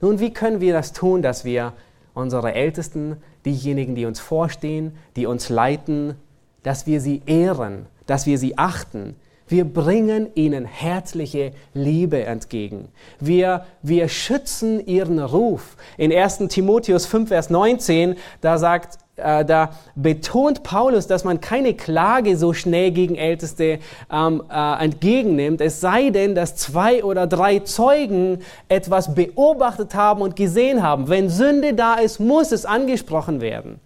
[0.00, 1.74] Nun, wie können wir das tun, dass wir
[2.12, 6.16] unsere Ältesten, diejenigen, die uns vorstehen, die uns leiten,
[6.64, 9.14] dass wir sie ehren, dass wir sie achten,
[9.48, 12.88] wir bringen ihnen herzliche Liebe entgegen.
[13.20, 15.76] Wir, wir schützen ihren Ruf.
[15.96, 16.38] In 1.
[16.48, 22.52] Timotheus 5, Vers 19, da sagt, äh, da betont Paulus, dass man keine Klage so
[22.54, 23.78] schnell gegen Älteste
[24.10, 30.36] ähm, äh, entgegennimmt, es sei denn, dass zwei oder drei Zeugen etwas beobachtet haben und
[30.36, 31.08] gesehen haben.
[31.08, 33.80] Wenn Sünde da ist, muss es angesprochen werden.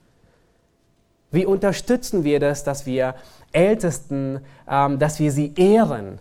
[1.31, 3.15] Wie unterstützen wir das, dass wir
[3.53, 6.19] Ältesten, ähm, dass wir sie ehren,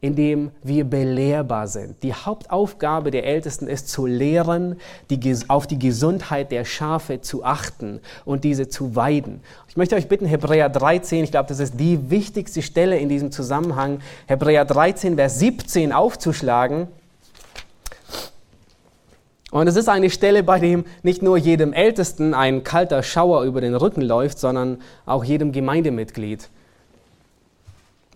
[0.00, 2.02] indem wir belehrbar sind.
[2.02, 4.76] Die Hauptaufgabe der Ältesten ist zu lehren,
[5.10, 9.40] die, auf die Gesundheit der Schafe zu achten und diese zu weiden.
[9.68, 13.30] Ich möchte euch bitten, Hebräer 13, ich glaube, das ist die wichtigste Stelle in diesem
[13.30, 16.88] Zusammenhang, Hebräer 13, Vers 17 aufzuschlagen.
[19.50, 23.60] Und es ist eine Stelle, bei dem nicht nur jedem Ältesten ein kalter Schauer über
[23.60, 26.48] den Rücken läuft, sondern auch jedem Gemeindemitglied.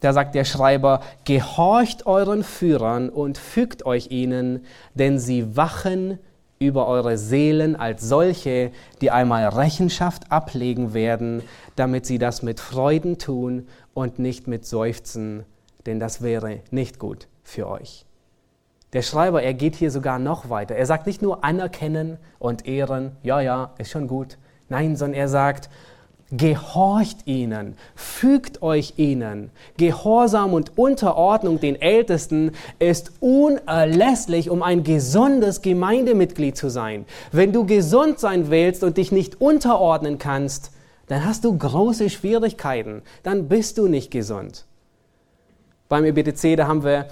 [0.00, 6.18] Da sagt der Schreiber, gehorcht euren Führern und fügt euch ihnen, denn sie wachen
[6.58, 8.70] über eure Seelen als solche,
[9.00, 11.42] die einmal Rechenschaft ablegen werden,
[11.74, 15.44] damit sie das mit Freuden tun und nicht mit Seufzen,
[15.86, 18.06] denn das wäre nicht gut für euch.
[18.94, 20.76] Der Schreiber, er geht hier sogar noch weiter.
[20.76, 24.38] Er sagt nicht nur anerkennen und ehren, ja, ja, ist schon gut.
[24.68, 25.68] Nein, sondern er sagt,
[26.30, 29.50] gehorcht ihnen, fügt euch ihnen.
[29.76, 37.04] Gehorsam und Unterordnung den Ältesten ist unerlässlich, um ein gesundes Gemeindemitglied zu sein.
[37.32, 40.70] Wenn du gesund sein willst und dich nicht unterordnen kannst,
[41.08, 43.02] dann hast du große Schwierigkeiten.
[43.24, 44.64] Dann bist du nicht gesund.
[45.88, 47.08] Beim EBTC, da haben wir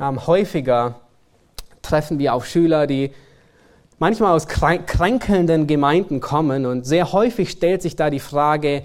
[0.00, 1.00] ähm, häufiger
[1.84, 3.12] treffen wir auf Schüler, die
[3.98, 8.82] manchmal aus kränkelnden Gemeinden kommen und sehr häufig stellt sich da die Frage,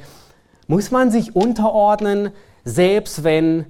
[0.68, 2.32] muss man sich unterordnen,
[2.64, 3.66] selbst wenn,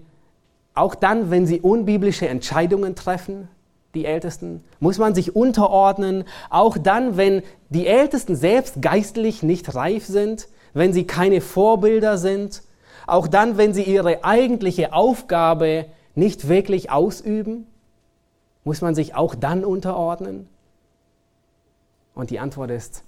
[0.73, 3.47] auch dann, wenn sie unbiblische Entscheidungen treffen,
[3.95, 4.63] die Ältesten?
[4.79, 10.93] Muss man sich unterordnen, auch dann, wenn die Ältesten selbst geistlich nicht reif sind, wenn
[10.93, 12.61] sie keine Vorbilder sind,
[13.07, 17.65] auch dann, wenn sie ihre eigentliche Aufgabe nicht wirklich ausüben?
[18.69, 20.47] Muss man sich auch dann unterordnen?
[22.13, 23.03] Und die Antwort ist,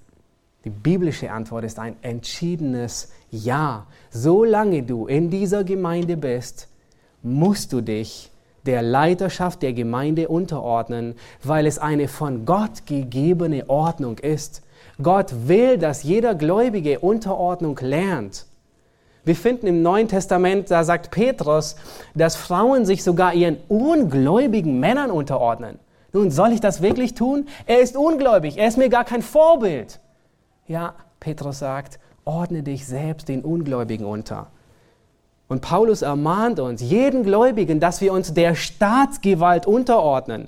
[0.66, 3.86] die biblische Antwort ist ein entschiedenes Ja.
[4.10, 6.68] Solange du in dieser Gemeinde bist,
[7.22, 8.32] musst du dich
[8.66, 14.64] der Leiterschaft der Gemeinde unterordnen, weil es eine von Gott gegebene Ordnung ist.
[15.04, 18.48] Gott will, dass jeder Gläubige Unterordnung lernt.
[19.24, 21.76] Wir finden im Neuen Testament, da sagt Petrus,
[22.16, 25.78] dass Frauen sich sogar ihren ungläubigen Männern unterordnen.
[26.12, 27.48] Nun, soll ich das wirklich tun?
[27.68, 30.00] Er ist ungläubig, er ist mir gar kein Vorbild.
[30.68, 34.48] Ja, Petrus sagt, ordne dich selbst den Ungläubigen unter.
[35.52, 40.48] Und Paulus ermahnt uns, jeden Gläubigen, dass wir uns der Staatsgewalt unterordnen.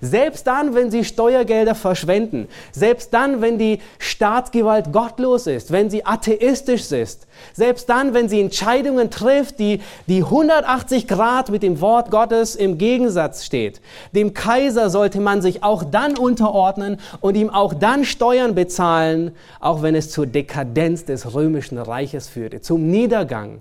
[0.00, 6.06] Selbst dann, wenn sie Steuergelder verschwenden, selbst dann, wenn die Staatsgewalt gottlos ist, wenn sie
[6.06, 12.12] atheistisch ist, selbst dann, wenn sie Entscheidungen trifft, die, die 180 Grad mit dem Wort
[12.12, 13.80] Gottes im Gegensatz steht.
[14.12, 19.82] Dem Kaiser sollte man sich auch dann unterordnen und ihm auch dann Steuern bezahlen, auch
[19.82, 23.58] wenn es zur Dekadenz des römischen Reiches führte, zum Niedergang.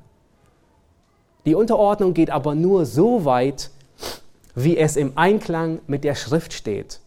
[1.45, 3.69] Die Unterordnung geht aber nur so weit,
[4.55, 6.99] wie es im Einklang mit der Schrift steht.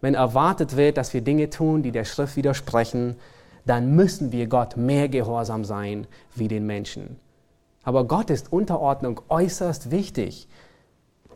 [0.00, 3.16] Wenn erwartet wird, dass wir Dinge tun, die der Schrift widersprechen,
[3.64, 7.16] dann müssen wir Gott mehr gehorsam sein wie den Menschen.
[7.82, 10.48] Aber Gott ist Unterordnung äußerst wichtig.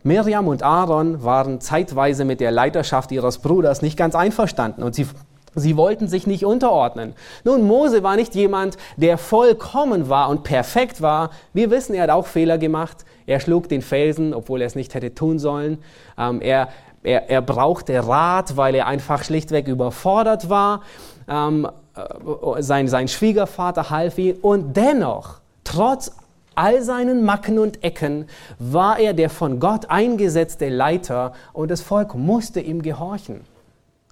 [0.03, 5.07] Miriam und Aaron waren zeitweise mit der Leiterschaft ihres Bruders nicht ganz einverstanden und sie
[5.55, 7.15] Sie wollten sich nicht unterordnen.
[7.45, 11.31] Nun, Mose war nicht jemand, der vollkommen war und perfekt war.
[11.53, 13.05] Wir wissen, er hat auch Fehler gemacht.
[13.27, 15.79] Er schlug den Felsen, obwohl er es nicht hätte tun sollen.
[16.19, 16.69] Ähm, er,
[17.03, 20.83] er, er brauchte Rat, weil er einfach schlichtweg überfordert war.
[21.27, 24.37] Ähm, äh, sein, sein Schwiegervater half ihm.
[24.43, 26.13] Und dennoch, trotz
[26.55, 28.27] all seinen Macken und Ecken,
[28.59, 33.45] war er der von Gott eingesetzte Leiter und das Volk musste ihm gehorchen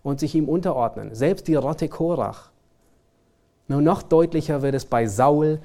[0.07, 2.51] und sich ihm unterordnen, selbst die Rotte Korach.
[3.67, 5.59] Nur noch deutlicher wird es bei Saul,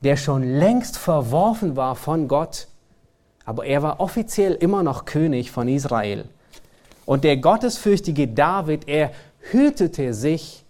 [0.00, 2.68] der schon längst verworfen war von Gott,
[3.44, 6.24] aber er war offiziell immer noch König von Israel.
[7.04, 9.10] Und der gottesfürchtige David, er
[9.50, 10.64] hütete sich,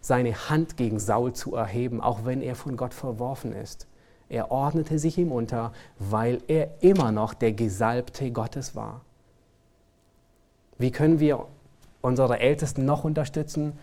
[0.00, 3.86] seine Hand gegen Saul zu erheben, auch wenn er von Gott verworfen ist.
[4.28, 9.02] Er ordnete sich ihm unter, weil er immer noch der Gesalbte Gottes war.
[10.80, 11.46] Wie können wir
[12.00, 13.74] unsere Ältesten noch unterstützen?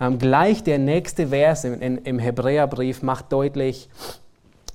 [0.00, 3.88] Ähm, gleich der nächste Vers im, in, im Hebräerbrief macht deutlich,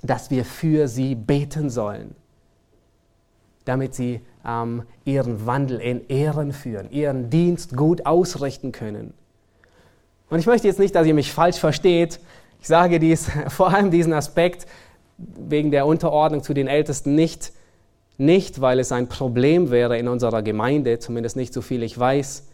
[0.02, 2.16] dass wir für sie beten sollen,
[3.66, 9.14] damit sie ähm, ihren Wandel in Ehren führen, ihren Dienst gut ausrichten können.
[10.30, 12.22] Und ich möchte jetzt nicht, dass ihr mich falsch versteht.
[12.62, 14.66] Ich sage dies, vor allem diesen Aspekt
[15.18, 17.52] wegen der Unterordnung zu den Ältesten nicht,
[18.18, 22.48] nicht, weil es ein Problem wäre in unserer Gemeinde, zumindest nicht so viel ich weiß.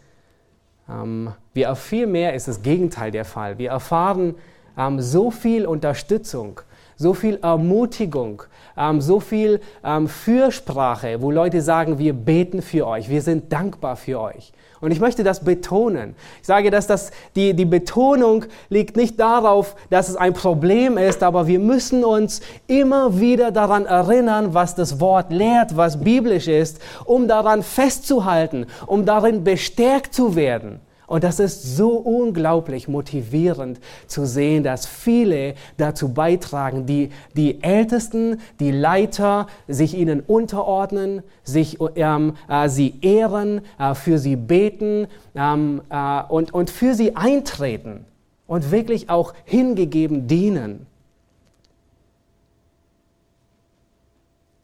[0.88, 3.58] Ähm, wir, vielmehr ist das Gegenteil der Fall.
[3.58, 4.34] Wir erfahren
[4.76, 6.60] ähm, so viel Unterstützung,
[6.96, 8.42] so viel Ermutigung,
[8.76, 13.96] ähm, so viel ähm, Fürsprache, wo Leute sagen, wir beten für euch, wir sind dankbar
[13.96, 14.52] für euch.
[14.82, 16.16] Und ich möchte das betonen.
[16.40, 21.22] Ich sage, dass das, die, die Betonung liegt nicht darauf, dass es ein Problem ist,
[21.22, 26.80] aber wir müssen uns immer wieder daran erinnern, was das Wort lehrt, was biblisch ist,
[27.04, 30.80] um daran festzuhalten, um darin bestärkt zu werden.
[31.12, 38.40] Und das ist so unglaublich motivierend zu sehen, dass viele dazu beitragen, die, die Ältesten,
[38.60, 45.82] die Leiter sich ihnen unterordnen, sich, ähm, äh, sie ehren, äh, für sie beten ähm,
[45.90, 48.06] äh, und, und für sie eintreten
[48.46, 50.86] und wirklich auch hingegeben dienen.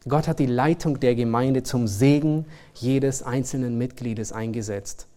[0.09, 5.08] Gott hat die Leitung der Gemeinde zum Segen jedes einzelnen Mitgliedes eingesetzt.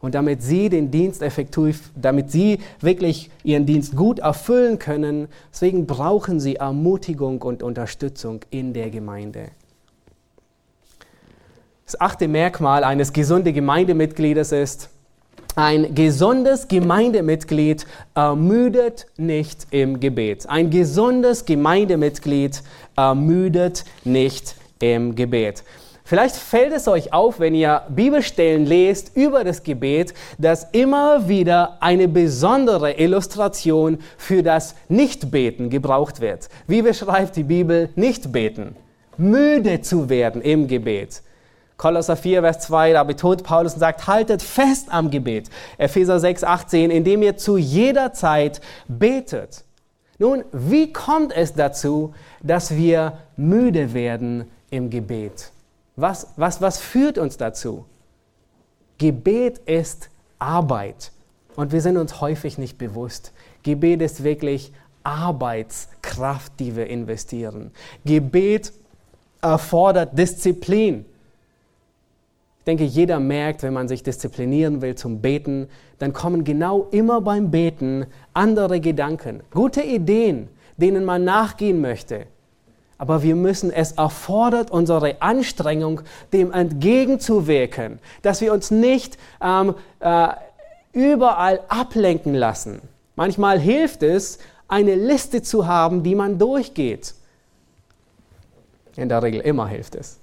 [0.00, 5.86] Und damit sie den Dienst effektiv, damit sie wirklich ihren Dienst gut erfüllen können, deswegen
[5.86, 9.48] brauchen sie Ermutigung und Unterstützung in der Gemeinde.
[11.86, 14.90] Das achte Merkmal eines gesunden Gemeindemitgliedes ist,
[15.56, 20.46] ein gesundes Gemeindemitglied ermüdet nicht im Gebet.
[20.46, 22.62] Ein gesundes Gemeindemitglied
[22.94, 25.64] ermüdet nicht im Gebet.
[26.06, 31.78] Vielleicht fällt es euch auf, wenn ihr Bibelstellen lest über das Gebet, dass immer wieder
[31.80, 36.48] eine besondere Illustration für das Nichtbeten gebraucht wird.
[36.68, 38.76] Wie beschreibt die Bibel Nichtbeten?
[39.16, 41.22] Müde zu werden im Gebet.
[41.76, 45.50] Kolosser 4, Vers 2, da betont Paulus und sagt, haltet fest am Gebet.
[45.76, 49.64] Epheser 6, 18, indem ihr zu jeder Zeit betet.
[50.20, 55.50] Nun, wie kommt es dazu, dass wir müde werden im Gebet?
[55.96, 57.86] Was, was, was führt uns dazu?
[58.98, 61.12] Gebet ist Arbeit
[61.56, 63.32] und wir sind uns häufig nicht bewusst.
[63.62, 64.72] Gebet ist wirklich
[65.02, 67.70] Arbeitskraft, die wir investieren.
[68.04, 68.72] Gebet
[69.40, 71.06] erfordert Disziplin.
[72.58, 75.68] Ich denke, jeder merkt, wenn man sich disziplinieren will zum Beten,
[75.98, 82.26] dann kommen genau immer beim Beten andere Gedanken, gute Ideen, denen man nachgehen möchte.
[82.98, 86.00] Aber wir müssen, es erfordert unsere Anstrengung,
[86.32, 90.28] dem entgegenzuwirken, dass wir uns nicht ähm, äh,
[90.92, 92.80] überall ablenken lassen.
[93.14, 94.38] Manchmal hilft es,
[94.68, 97.14] eine Liste zu haben, die man durchgeht.
[98.96, 100.18] In der Regel immer hilft es.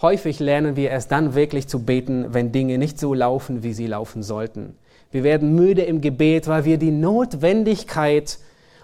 [0.00, 3.86] Häufig lernen wir es dann wirklich zu beten, wenn Dinge nicht so laufen, wie sie
[3.86, 4.76] laufen sollten.
[5.10, 8.38] Wir werden müde im Gebet, weil wir die Notwendigkeit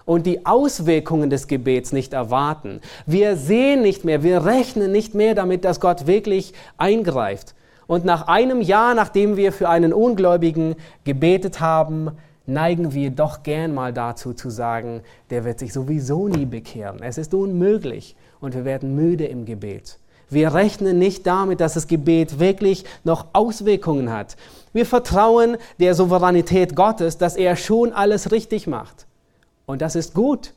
[0.05, 2.81] und die Auswirkungen des Gebets nicht erwarten.
[3.05, 7.55] Wir sehen nicht mehr, wir rechnen nicht mehr damit, dass Gott wirklich eingreift.
[7.87, 12.11] Und nach einem Jahr, nachdem wir für einen Ungläubigen gebetet haben,
[12.47, 17.01] neigen wir doch gern mal dazu zu sagen, der wird sich sowieso nie bekehren.
[17.01, 19.99] Es ist unmöglich und wir werden müde im Gebet.
[20.29, 24.37] Wir rechnen nicht damit, dass das Gebet wirklich noch Auswirkungen hat.
[24.73, 29.05] Wir vertrauen der Souveränität Gottes, dass er schon alles richtig macht.
[29.65, 30.53] Und das ist gut.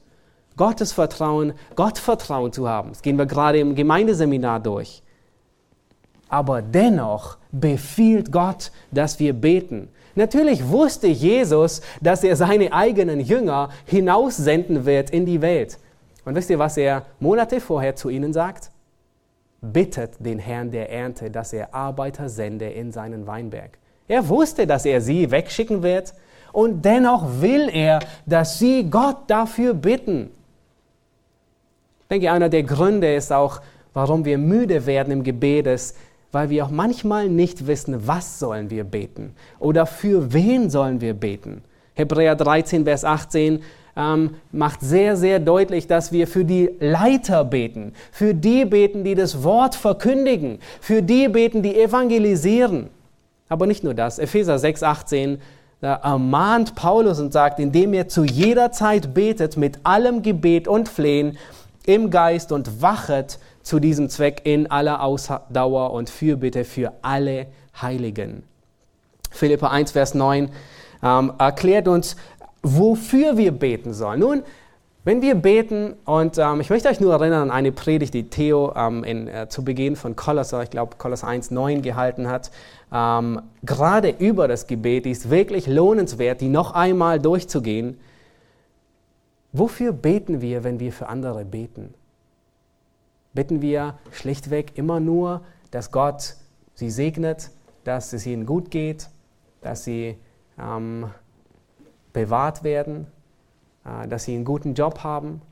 [0.57, 2.91] Gottes Vertrauen, Gott Vertrauen zu haben.
[2.91, 5.03] Das gehen wir gerade im Gemeindeseminar durch.
[6.29, 9.89] Aber dennoch befiehlt Gott, dass wir beten.
[10.15, 15.79] Natürlich wusste Jesus, dass er seine eigenen Jünger hinaussenden wird in die Welt.
[16.25, 18.71] Und wisst ihr, was er Monate vorher zu ihnen sagt?
[19.63, 23.79] Bittet den Herrn der Ernte, dass er Arbeiter sende in seinen Weinberg.
[24.09, 26.15] Er wusste, dass er sie wegschicken wird
[26.53, 30.31] und dennoch will er, dass sie Gott dafür bitten.
[32.03, 33.61] Ich denke, einer der Gründe ist auch,
[33.93, 35.97] warum wir müde werden im Gebet, ist,
[36.33, 41.15] weil wir auch manchmal nicht wissen, was sollen wir beten oder für wen sollen wir
[41.15, 41.63] beten.
[41.95, 43.61] Hebräer 13, Vers 18
[43.97, 49.15] ähm, macht sehr, sehr deutlich, dass wir für die Leiter beten, für die beten, die
[49.15, 52.91] das Wort verkündigen, für die beten, die evangelisieren.
[53.49, 54.19] Aber nicht nur das.
[54.19, 55.41] Epheser 6, 18
[55.81, 60.89] da ermahnt Paulus und sagt, indem ihr zu jeder Zeit betet mit allem Gebet und
[60.89, 61.39] Flehen
[61.87, 67.47] im Geist und wachet zu diesem Zweck in aller Ausdauer und Fürbitte für alle
[67.81, 68.43] Heiligen.
[69.31, 70.51] Philippa 1, Vers 9
[71.03, 72.17] ähm, erklärt uns,
[72.63, 74.21] wofür wir beten sollen.
[74.21, 74.43] Nun,
[75.05, 78.75] wenn wir beten, und ähm, ich möchte euch nur erinnern an eine Predigt, die Theo
[78.75, 82.51] ähm, in, äh, zu Beginn von Kolosser, ich glaube Kolosser 1, 9 gehalten hat,
[82.93, 87.99] ähm, gerade über das Gebet, ist wirklich lohnenswert, die noch einmal durchzugehen.
[89.53, 91.95] Wofür beten wir, wenn wir für andere beten?
[93.35, 96.37] Bitten wir schlichtweg immer nur, dass Gott
[96.75, 97.51] sie segnet,
[97.85, 99.09] dass es ihnen gut geht,
[99.61, 100.17] dass sie
[100.59, 101.11] ähm,
[102.13, 103.07] bewahrt werden,
[103.85, 105.43] äh, dass sie einen guten Job haben?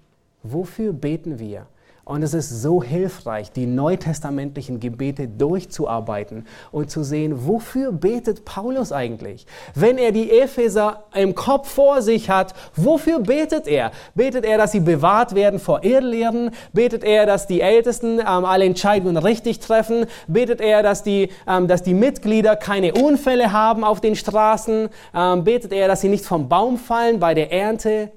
[0.43, 1.67] Wofür beten wir?
[2.07, 8.93] Und es ist so hilfreich, die neutestamentlichen Gebete durchzuarbeiten und zu sehen, wofür betet Paulus
[8.93, 9.45] eigentlich?
[9.75, 13.91] Wenn er die Epheser im Kopf vor sich hat, wofür betet er?
[14.15, 16.53] Betet er, dass sie bewahrt werden vor Irrlehren?
[16.73, 20.07] Betet er, dass die Ältesten ähm, alle Entscheidungen richtig treffen?
[20.29, 24.91] Betet er, dass die, ähm, dass die Mitglieder keine Unfälle haben auf den Straßen?
[25.13, 28.13] Ähm, betet er, dass sie nicht vom Baum fallen bei der Ernte?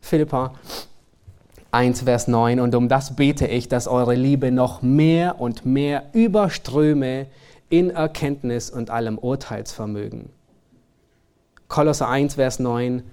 [0.00, 0.52] Philippa
[1.72, 2.60] 1, Vers 9.
[2.60, 7.26] Und um das bete ich, dass eure Liebe noch mehr und mehr überströme
[7.68, 10.30] in Erkenntnis und allem Urteilsvermögen.
[11.68, 13.04] Kolosser 1, Vers 9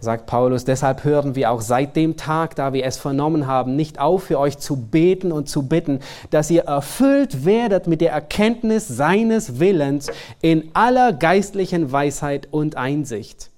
[0.00, 3.98] sagt Paulus, deshalb hören wir auch seit dem Tag, da wir es vernommen haben, nicht
[3.98, 8.88] auf für euch zu beten und zu bitten, dass ihr erfüllt werdet mit der Erkenntnis
[8.88, 10.10] seines Willens
[10.42, 13.50] in aller geistlichen Weisheit und Einsicht.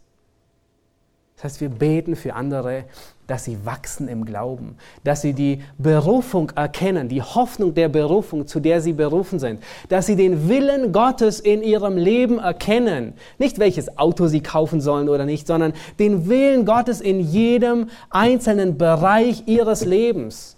[1.37, 2.85] Das heißt, wir beten für andere,
[3.29, 8.59] dass sie wachsen im Glauben, dass sie die Berufung erkennen, die Hoffnung der Berufung, zu
[8.59, 13.12] der sie berufen sind, dass sie den Willen Gottes in ihrem Leben erkennen.
[13.39, 18.79] Nicht welches Auto sie kaufen sollen oder nicht, sondern den Willen Gottes in jedem einzelnen
[18.79, 20.57] Bereich ihres Lebens.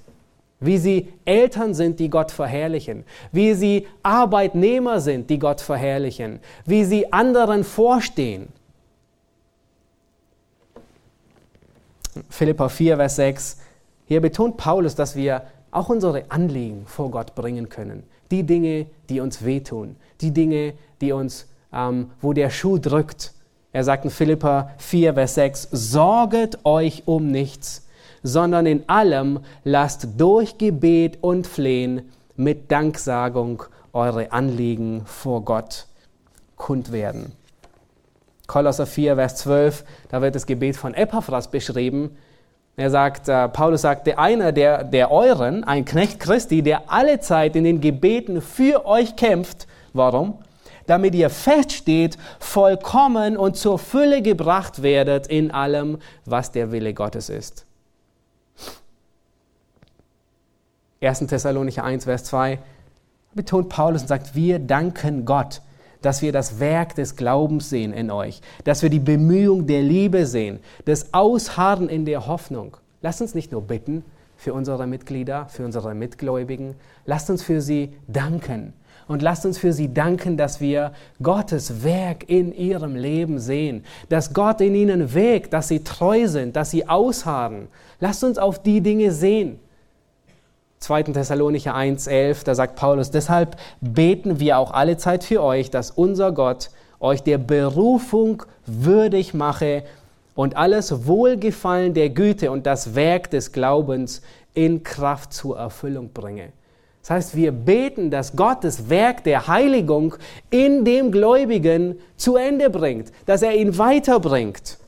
[0.62, 6.85] wie sie Eltern sind, die Gott verherrlichen, wie sie Arbeitnehmer sind, die Gott verherrlichen, wie
[6.85, 8.49] sie anderen vorstehen.
[12.29, 13.57] Philippa 4, Vers 6.
[14.07, 18.03] Hier betont Paulus, dass wir auch unsere Anliegen vor Gott bringen können.
[18.31, 23.33] Die Dinge, die uns wehtun, die Dinge, die uns, ähm, wo der Schuh drückt.
[23.73, 27.87] Er sagt in Philippa 4, Vers 6, sorget euch um nichts,
[28.23, 35.87] sondern in allem lasst durch Gebet und Flehen mit Danksagung eure Anliegen vor Gott
[36.57, 37.33] kund werden.
[38.51, 42.17] Kolosser 4, Vers 12, da wird das Gebet von Epaphras beschrieben.
[42.75, 47.21] Er sagt, äh, Paulus sagt, der einer der, der euren, ein Knecht Christi, der alle
[47.21, 49.69] Zeit in den Gebeten für euch kämpft.
[49.93, 50.39] Warum?
[50.89, 57.29] Damit ihr feststeht, vollkommen und zur Fülle gebracht werdet in allem, was der Wille Gottes
[57.29, 57.67] ist.
[61.01, 61.21] 1.
[61.21, 62.59] Thessalonicher 1, Vers 2
[63.33, 65.63] betont Paulus und sagt, wir danken Gott,
[66.03, 70.27] dass wir das Werk des Glaubens sehen in euch, dass wir die Bemühung der Liebe
[70.27, 72.77] sehen, das Ausharren in der Hoffnung.
[73.03, 74.05] Lasst uns nicht nur bitten
[74.37, 76.75] für unsere Mitglieder, für unsere Mitgläubigen,
[77.05, 78.73] lasst uns für sie danken.
[79.09, 84.33] Und lasst uns für sie danken, dass wir Gottes Werk in ihrem Leben sehen, dass
[84.33, 87.67] Gott in ihnen wirkt, dass sie treu sind, dass sie ausharren.
[87.99, 89.59] Lasst uns auf die Dinge sehen.
[90.81, 91.03] 2.
[91.05, 96.33] Thessalonicher 1,11, da sagt Paulus, deshalb beten wir auch alle Zeit für euch, dass unser
[96.33, 96.70] Gott
[97.01, 99.85] euch der Berufung würdig mache
[100.35, 104.22] und alles Wohlgefallen der Güte und das Werk des Glaubens
[104.55, 106.51] in Kraft zur Erfüllung bringe.
[107.03, 110.14] Das heißt, wir beten, dass Gott das Werk der Heiligung
[110.49, 114.78] in dem Gläubigen zu Ende bringt, dass er ihn weiterbringt.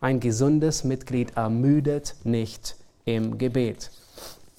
[0.00, 3.90] Ein gesundes Mitglied ermüdet nicht im Gebet.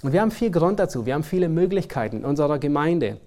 [0.02, 3.18] Und wir haben viel Grund dazu, wir haben viele Möglichkeiten in unserer Gemeinde.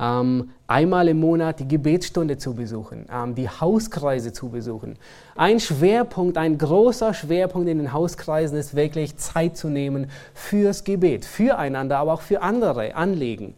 [0.00, 4.96] Ähm, einmal im Monat die Gebetsstunde zu besuchen, ähm, die Hauskreise zu besuchen.
[5.36, 11.24] Ein Schwerpunkt, ein großer Schwerpunkt in den Hauskreisen ist wirklich Zeit zu nehmen fürs Gebet,
[11.24, 13.54] füreinander, aber auch für andere Anliegen.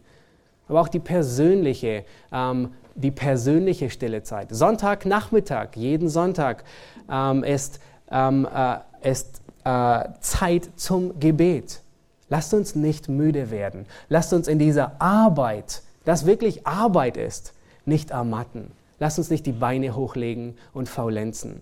[0.67, 4.49] Aber auch die persönliche, ähm, die persönliche stille Zeit.
[4.51, 6.63] Sonntagnachmittag, jeden Sonntag
[7.09, 7.79] ähm, ist,
[8.11, 11.81] ähm, äh, ist äh, Zeit zum Gebet.
[12.29, 13.85] Lasst uns nicht müde werden.
[14.09, 17.53] Lasst uns in dieser Arbeit, das wirklich Arbeit ist,
[17.85, 18.71] nicht ermatten.
[18.99, 21.61] Lasst uns nicht die Beine hochlegen und faulenzen.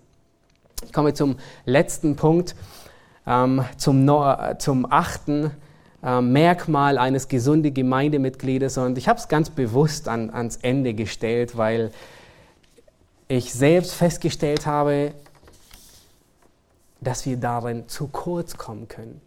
[0.84, 2.54] Ich komme zum letzten Punkt,
[3.26, 4.10] ähm, zum,
[4.58, 5.50] zum achten
[6.02, 8.78] äh, Merkmal eines gesunden Gemeindemitgliedes.
[8.78, 11.90] Und ich habe es ganz bewusst an, ans Ende gestellt, weil
[13.28, 15.12] ich selbst festgestellt habe,
[17.00, 19.20] dass wir darin zu kurz kommen können.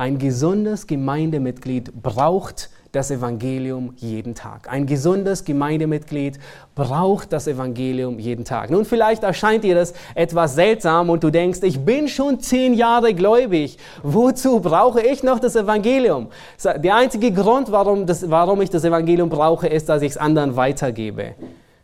[0.00, 4.66] Ein gesundes Gemeindemitglied braucht das Evangelium jeden Tag.
[4.72, 6.38] Ein gesundes Gemeindemitglied
[6.74, 8.70] braucht das Evangelium jeden Tag.
[8.70, 13.12] Nun, vielleicht erscheint dir das etwas seltsam und du denkst, ich bin schon zehn Jahre
[13.12, 13.76] gläubig.
[14.02, 16.28] Wozu brauche ich noch das Evangelium?
[16.64, 20.56] Der einzige Grund, warum, das, warum ich das Evangelium brauche, ist, dass ich es anderen
[20.56, 21.34] weitergebe.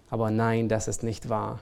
[0.09, 1.59] Aber nein, das ist nicht wahr.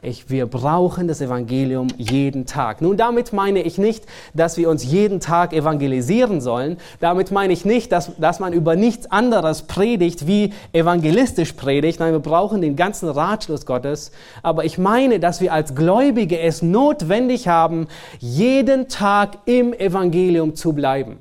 [0.00, 2.80] Ich, wir brauchen das Evangelium jeden Tag.
[2.80, 6.76] Nun, damit meine ich nicht, dass wir uns jeden Tag evangelisieren sollen.
[7.00, 11.98] Damit meine ich nicht, dass, dass man über nichts anderes predigt, wie evangelistisch predigt.
[11.98, 14.12] Nein, wir brauchen den ganzen Ratschluss Gottes.
[14.44, 17.88] Aber ich meine, dass wir als Gläubige es notwendig haben,
[18.20, 21.18] jeden Tag im Evangelium zu bleiben.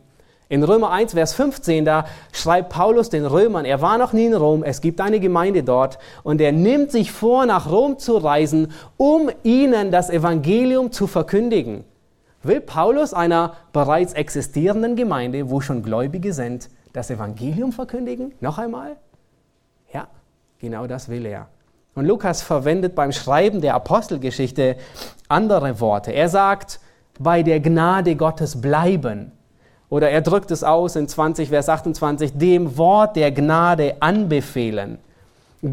[0.49, 4.33] In Römer 1, Vers 15, da schreibt Paulus den Römern, er war noch nie in
[4.33, 8.71] Rom, es gibt eine Gemeinde dort und er nimmt sich vor, nach Rom zu reisen,
[8.95, 11.83] um ihnen das Evangelium zu verkündigen.
[12.43, 18.33] Will Paulus einer bereits existierenden Gemeinde, wo schon Gläubige sind, das Evangelium verkündigen?
[18.39, 18.95] Noch einmal?
[19.91, 20.07] Ja,
[20.59, 21.49] genau das will er.
[21.93, 24.77] Und Lukas verwendet beim Schreiben der Apostelgeschichte
[25.27, 26.13] andere Worte.
[26.13, 26.79] Er sagt,
[27.19, 29.33] bei der Gnade Gottes bleiben
[29.89, 34.97] oder er drückt es aus in 20, Vers 28, dem Wort der Gnade anbefehlen.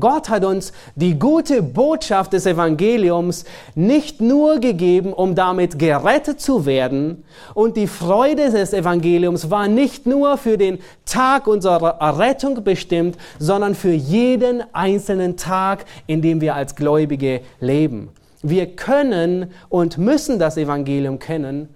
[0.00, 3.44] Gott hat uns die gute Botschaft des Evangeliums
[3.74, 7.22] nicht nur gegeben, um damit gerettet zu werden.
[7.52, 13.74] Und die Freude des Evangeliums war nicht nur für den Tag unserer Errettung bestimmt, sondern
[13.74, 18.08] für jeden einzelnen Tag, in dem wir als Gläubige leben.
[18.42, 21.68] Wir können und müssen das Evangelium kennen,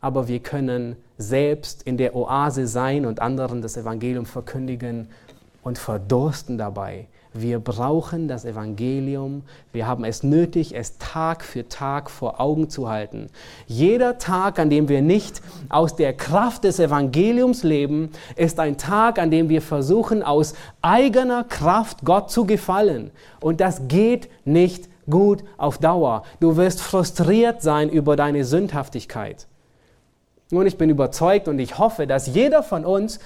[0.00, 5.08] aber wir können selbst in der Oase sein und anderen das Evangelium verkündigen
[5.62, 7.06] und verdursten dabei.
[7.40, 9.42] Wir brauchen das Evangelium.
[9.72, 13.28] Wir haben es nötig, es Tag für Tag vor Augen zu halten.
[13.66, 19.18] Jeder Tag, an dem wir nicht aus der Kraft des Evangeliums leben, ist ein Tag,
[19.18, 23.10] an dem wir versuchen, aus eigener Kraft Gott zu gefallen.
[23.40, 26.22] Und das geht nicht gut auf Dauer.
[26.40, 29.46] Du wirst frustriert sein über deine Sündhaftigkeit.
[30.50, 33.18] Und ich bin überzeugt und ich hoffe, dass jeder von uns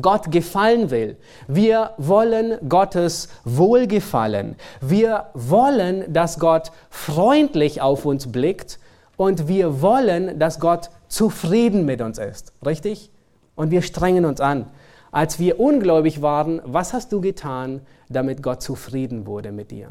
[0.00, 1.18] Gott gefallen will.
[1.48, 4.56] Wir wollen Gottes Wohlgefallen.
[4.80, 8.78] Wir wollen, dass Gott freundlich auf uns blickt
[9.18, 12.54] und wir wollen, dass Gott zufrieden mit uns ist.
[12.64, 13.10] Richtig?
[13.54, 14.66] Und wir strengen uns an.
[15.10, 19.90] Als wir ungläubig waren, was hast du getan, damit Gott zufrieden wurde mit dir?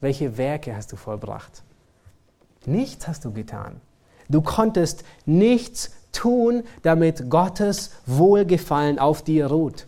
[0.00, 1.64] Welche Werke hast du vollbracht?
[2.64, 3.80] Nichts hast du getan.
[4.28, 9.86] Du konntest nichts tun, damit Gottes Wohlgefallen auf dir ruht.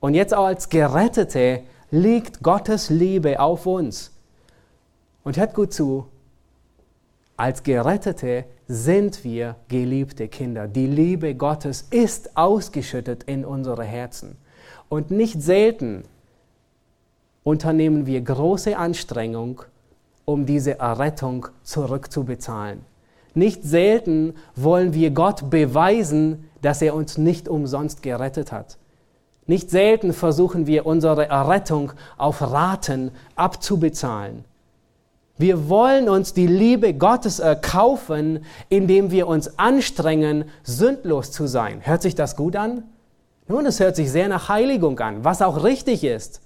[0.00, 4.12] Und jetzt auch als Gerettete liegt Gottes Liebe auf uns.
[5.24, 6.06] Und hört gut zu,
[7.36, 10.68] als Gerettete sind wir geliebte Kinder.
[10.68, 14.36] Die Liebe Gottes ist ausgeschüttet in unsere Herzen.
[14.88, 16.04] Und nicht selten
[17.44, 19.62] unternehmen wir große Anstrengung,
[20.24, 22.80] um diese Errettung zurückzubezahlen.
[23.38, 28.78] Nicht selten wollen wir Gott beweisen, dass er uns nicht umsonst gerettet hat.
[29.46, 34.44] Nicht selten versuchen wir unsere Errettung auf Raten abzubezahlen.
[35.36, 41.80] Wir wollen uns die Liebe Gottes erkaufen, indem wir uns anstrengen, sündlos zu sein.
[41.84, 42.82] Hört sich das gut an?
[43.46, 46.40] Nun, es hört sich sehr nach Heiligung an, was auch richtig ist.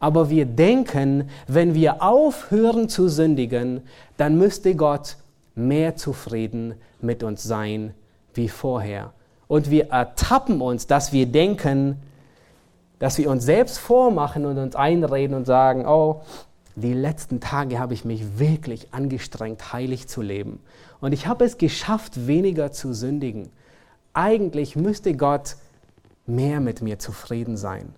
[0.00, 3.82] Aber wir denken, wenn wir aufhören zu sündigen,
[4.16, 5.16] dann müsste Gott
[5.54, 7.94] mehr zufrieden mit uns sein
[8.34, 9.12] wie vorher.
[9.48, 11.96] Und wir ertappen uns, dass wir denken,
[12.98, 16.22] dass wir uns selbst vormachen und uns einreden und sagen, oh,
[16.74, 20.60] die letzten Tage habe ich mich wirklich angestrengt, heilig zu leben.
[21.00, 23.50] Und ich habe es geschafft, weniger zu sündigen.
[24.14, 25.56] Eigentlich müsste Gott
[26.26, 27.94] mehr mit mir zufrieden sein.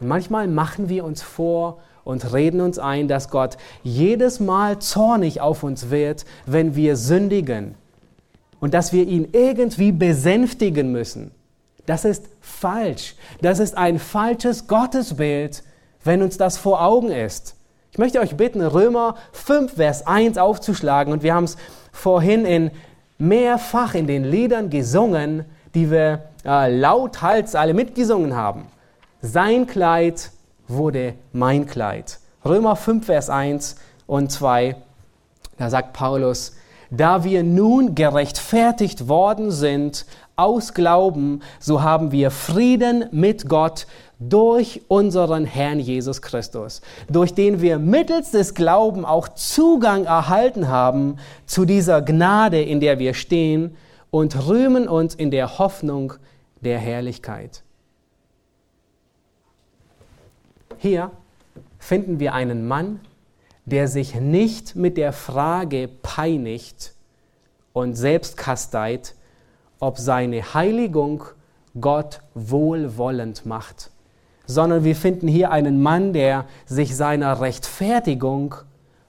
[0.00, 1.78] Und manchmal machen wir uns vor,
[2.10, 7.74] und reden uns ein, dass Gott jedes Mal zornig auf uns wird, wenn wir sündigen
[8.60, 11.30] und dass wir ihn irgendwie besänftigen müssen.
[11.86, 13.14] Das ist falsch.
[13.40, 15.62] Das ist ein falsches Gottesbild,
[16.04, 17.56] wenn uns das vor Augen ist.
[17.92, 21.56] Ich möchte euch bitten, Römer 5, Vers 1 aufzuschlagen und wir haben es
[21.92, 22.70] vorhin in
[23.18, 25.44] mehrfach in den Liedern gesungen,
[25.74, 28.66] die wir äh, lauthals alle mitgesungen haben.
[29.20, 30.30] Sein Kleid
[30.70, 32.18] wurde mein Kleid.
[32.44, 34.76] Römer 5, Vers 1 und 2,
[35.58, 36.52] da sagt Paulus,
[36.90, 40.06] da wir nun gerechtfertigt worden sind
[40.36, 43.86] aus Glauben, so haben wir Frieden mit Gott
[44.18, 51.16] durch unseren Herrn Jesus Christus, durch den wir mittels des Glauben auch Zugang erhalten haben
[51.46, 53.76] zu dieser Gnade, in der wir stehen
[54.10, 56.14] und rühmen uns in der Hoffnung
[56.60, 57.62] der Herrlichkeit.
[60.82, 61.10] Hier
[61.78, 63.00] finden wir einen Mann,
[63.66, 66.94] der sich nicht mit der Frage peinigt
[67.74, 69.14] und selbst kasteit,
[69.78, 71.24] ob seine Heiligung
[71.78, 73.90] Gott wohlwollend macht,
[74.46, 78.54] sondern wir finden hier einen Mann, der sich seiner Rechtfertigung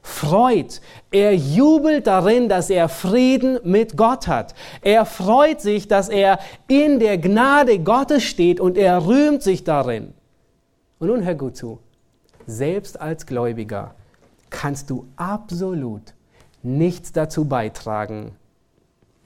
[0.02, 0.82] freut.
[1.10, 4.56] Er jubelt darin, dass er Frieden mit Gott hat.
[4.82, 10.14] Er freut sich, dass er in der Gnade Gottes steht und er rühmt sich darin.
[11.02, 11.80] Und nun hör gut zu.
[12.45, 13.95] Selbst als Gläubiger
[14.52, 16.14] kannst du absolut
[16.62, 18.34] nichts dazu beitragen,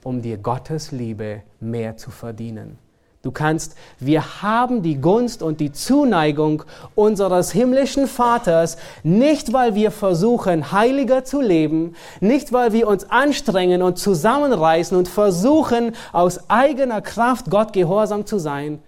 [0.01, 2.77] um dir Gottes Liebe mehr zu verdienen.
[3.23, 6.63] Du kannst, wir haben die Gunst und die Zuneigung
[6.93, 13.81] unseres himmlischen Vaters, nicht weil wir versuchen, heiliger zu leben, nicht weil wir uns anstrengen
[13.81, 18.79] und zusammenreißen und versuchen, aus eigener Kraft Gott gehorsam zu sein,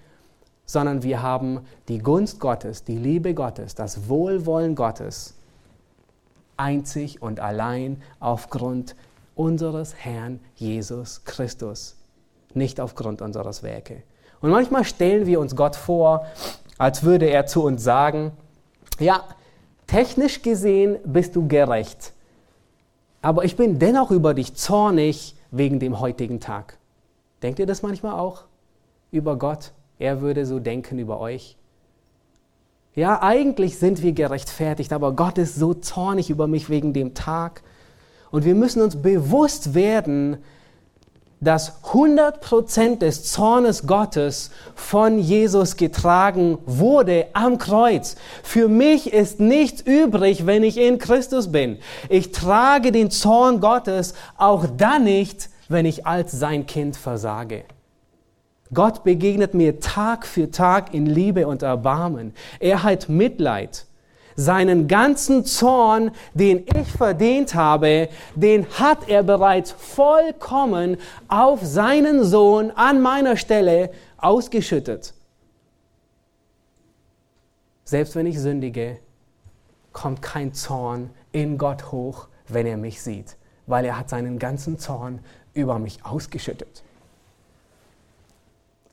[0.68, 5.34] sondern wir haben die Gunst Gottes, die Liebe Gottes, das Wohlwollen Gottes
[6.58, 8.96] einzig und allein aufgrund
[9.34, 11.96] unseres Herrn Jesus Christus,
[12.54, 14.04] nicht aufgrund unseres Werke.
[14.42, 16.28] Und manchmal stellen wir uns Gott vor,
[16.78, 18.32] als würde er zu uns sagen,
[19.00, 19.24] ja,
[19.88, 22.14] technisch gesehen bist du gerecht,
[23.22, 26.78] aber ich bin dennoch über dich zornig wegen dem heutigen Tag.
[27.42, 28.44] Denkt ihr das manchmal auch
[29.12, 29.72] über Gott?
[30.00, 31.58] Er würde so denken über euch.
[32.96, 37.62] Ja, eigentlich sind wir gerechtfertigt, aber Gott ist so zornig über mich wegen dem Tag.
[38.32, 40.38] Und wir müssen uns bewusst werden,
[41.40, 48.16] dass 100% des Zornes Gottes von Jesus getragen wurde am Kreuz.
[48.42, 51.78] Für mich ist nichts übrig, wenn ich in Christus bin.
[52.10, 57.66] Ich trage den Zorn Gottes auch dann nicht, wenn ich als sein Kind versage.
[58.74, 62.34] Gott begegnet mir Tag für Tag in Liebe und Erbarmen.
[62.60, 63.86] Er hat Mitleid
[64.36, 70.98] seinen ganzen Zorn, den ich verdient habe, den hat er bereits vollkommen
[71.28, 75.14] auf seinen Sohn an meiner Stelle ausgeschüttet.
[77.84, 79.00] Selbst wenn ich sündige,
[79.92, 84.78] kommt kein Zorn in Gott hoch, wenn er mich sieht, weil er hat seinen ganzen
[84.78, 85.20] Zorn
[85.54, 86.84] über mich ausgeschüttet.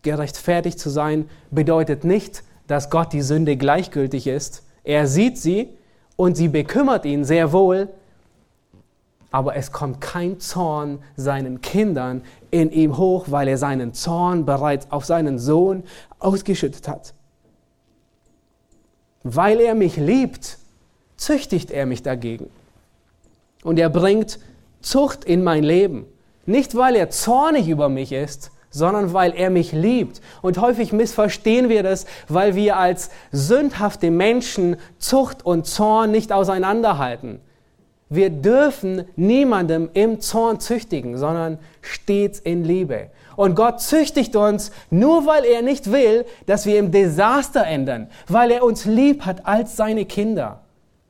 [0.04, 5.70] Gerechtfertigt zu sein bedeutet nicht, dass Gott die Sünde gleichgültig ist, er sieht sie
[6.16, 7.88] und sie bekümmert ihn sehr wohl,
[9.30, 14.92] aber es kommt kein Zorn seinen Kindern in ihm hoch, weil er seinen Zorn bereits
[14.92, 15.82] auf seinen Sohn
[16.20, 17.14] ausgeschüttet hat.
[19.24, 20.58] Weil er mich liebt,
[21.16, 22.50] züchtigt er mich dagegen.
[23.64, 24.38] Und er bringt
[24.82, 26.04] Zucht in mein Leben.
[26.44, 30.20] Nicht weil er zornig über mich ist, sondern weil er mich liebt.
[30.42, 37.40] Und häufig missverstehen wir das, weil wir als sündhafte Menschen Zucht und Zorn nicht auseinanderhalten.
[38.10, 43.10] Wir dürfen niemandem im Zorn züchtigen, sondern stets in Liebe.
[43.36, 48.50] Und Gott züchtigt uns nur, weil er nicht will, dass wir im Desaster enden, weil
[48.50, 50.63] er uns lieb hat als seine Kinder.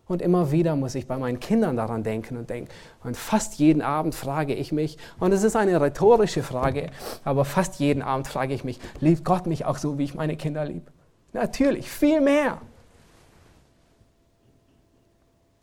[0.06, 2.70] Und immer wieder muss ich bei meinen Kindern daran denken und denken.
[3.02, 6.90] Und fast jeden Abend frage ich mich, und es ist eine rhetorische Frage,
[7.24, 10.36] aber fast jeden Abend frage ich mich, liebt Gott mich auch so, wie ich meine
[10.36, 10.92] Kinder liebe?
[11.32, 12.58] Natürlich, viel mehr.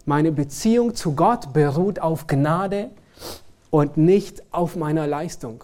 [0.06, 2.89] Meine Beziehung zu Gott beruht auf Gnade
[3.70, 5.64] und nicht auf meiner Leistung.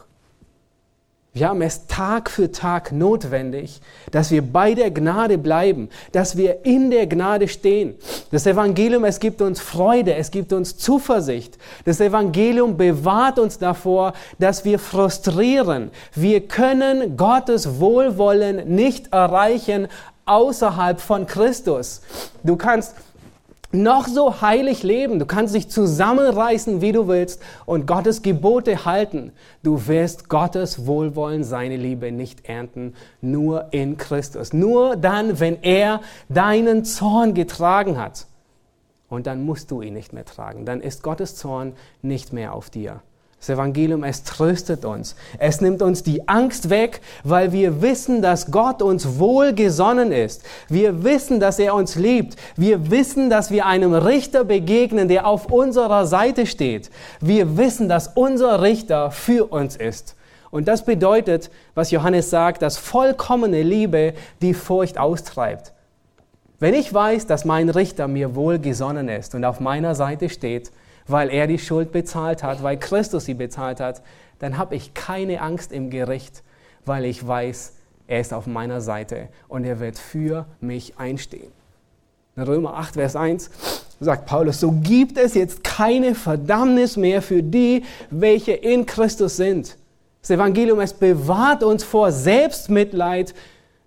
[1.34, 6.66] Wir haben es Tag für Tag notwendig, dass wir bei der Gnade bleiben, dass wir
[6.66, 7.96] in der Gnade stehen.
[8.32, 11.60] Das Evangelium, es gibt uns Freude, es gibt uns Zuversicht.
[11.86, 15.92] Das Evangelium bewahrt uns davor, dass wir frustrieren.
[16.16, 19.90] Wir können Gottes Wohlwollen nicht erreichen
[20.26, 22.02] außerhalb von Christus.
[22.44, 22.96] Du kannst
[23.72, 25.20] noch so heilig leben.
[25.20, 29.32] Du kannst dich zusammenreißen, wie du willst und Gottes Gebote halten.
[29.64, 34.54] Du wirst Gottes Wohlwollen, seine Liebe nicht ernten, nur in Christus.
[34.54, 38.28] Nur dann, wenn er deinen Zorn getragen hat.
[39.10, 40.66] Und dann musst du ihn nicht mehr tragen.
[40.66, 43.02] Dann ist Gottes Zorn nicht mehr auf dir.
[43.40, 45.16] Das Evangelium, es tröstet uns.
[45.38, 50.44] Es nimmt uns die Angst weg, weil wir wissen, dass Gott uns wohlgesonnen ist.
[50.70, 52.36] Wir wissen, dass er uns liebt.
[52.56, 56.90] Wir wissen, dass wir einem Richter begegnen, der auf unserer Seite steht.
[57.22, 60.16] Wir wissen, dass unser Richter für uns ist.
[60.50, 65.74] Und das bedeutet, was Johannes sagt, dass vollkommene Liebe die Furcht austreibt.
[66.60, 70.72] Wenn ich weiß, dass mein Richter mir wohlgesonnen ist und auf meiner Seite steht,
[71.08, 74.02] weil er die Schuld bezahlt hat, weil Christus sie bezahlt hat,
[74.40, 76.44] dann habe ich keine Angst im Gericht,
[76.86, 77.74] weil ich weiß,
[78.08, 81.52] er ist auf meiner Seite und er wird für mich einstehen.
[82.36, 83.50] In Römer 8, Vers 1
[84.00, 89.76] sagt Paulus, so gibt es jetzt keine Verdammnis mehr für die, welche in Christus sind.
[90.22, 93.34] Das Evangelium, es bewahrt uns vor Selbstmitleid,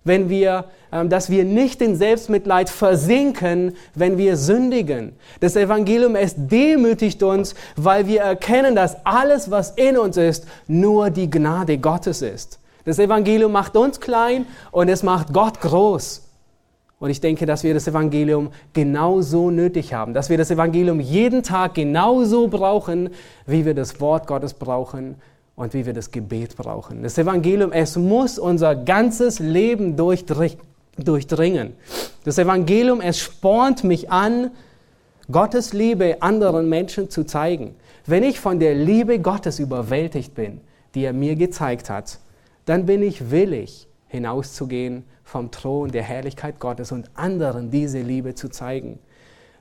[0.03, 5.13] wenn wir, ähm, dass wir nicht in Selbstmitleid versinken, wenn wir sündigen.
[5.39, 11.09] Das Evangelium, es demütigt uns, weil wir erkennen, dass alles, was in uns ist, nur
[11.09, 12.59] die Gnade Gottes ist.
[12.85, 16.27] Das Evangelium macht uns klein und es macht Gott groß.
[16.99, 21.41] Und ich denke, dass wir das Evangelium genauso nötig haben, dass wir das Evangelium jeden
[21.41, 23.09] Tag genauso brauchen,
[23.47, 25.15] wie wir das Wort Gottes brauchen
[25.61, 27.03] und wie wir das Gebet brauchen.
[27.03, 31.73] Das Evangelium, es muss unser ganzes Leben durchdringen.
[32.23, 34.49] Das Evangelium, es spornt mich an,
[35.31, 37.75] Gottes Liebe anderen Menschen zu zeigen.
[38.07, 40.61] Wenn ich von der Liebe Gottes überwältigt bin,
[40.95, 42.17] die er mir gezeigt hat,
[42.65, 48.49] dann bin ich willig, hinauszugehen vom Thron der Herrlichkeit Gottes und anderen diese Liebe zu
[48.49, 48.97] zeigen.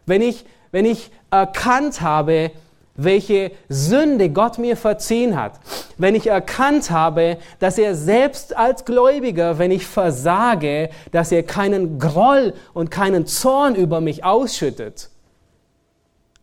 [0.07, 2.53] Wenn ich, wenn ich erkannt habe,
[2.97, 5.61] welche Sünde Gott mir verziehen hat,
[5.97, 11.99] wenn ich erkannt habe, dass er selbst als Gläubiger, wenn ich versage, dass er keinen
[11.99, 15.11] Groll und keinen Zorn über mich ausschüttet,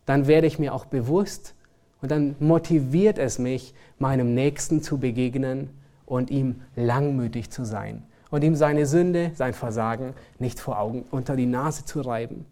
[0.05, 1.53] dann werde ich mir auch bewusst
[2.01, 5.69] und dann motiviert es mich, meinem Nächsten zu begegnen
[6.05, 11.35] und ihm langmütig zu sein und ihm seine Sünde, sein Versagen nicht vor Augen unter
[11.35, 12.45] die Nase zu reiben.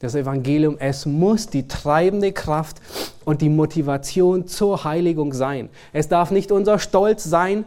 [0.00, 2.78] Das Evangelium, es muss die treibende Kraft
[3.26, 5.68] und die Motivation zur Heiligung sein.
[5.92, 7.66] Es darf nicht unser Stolz sein,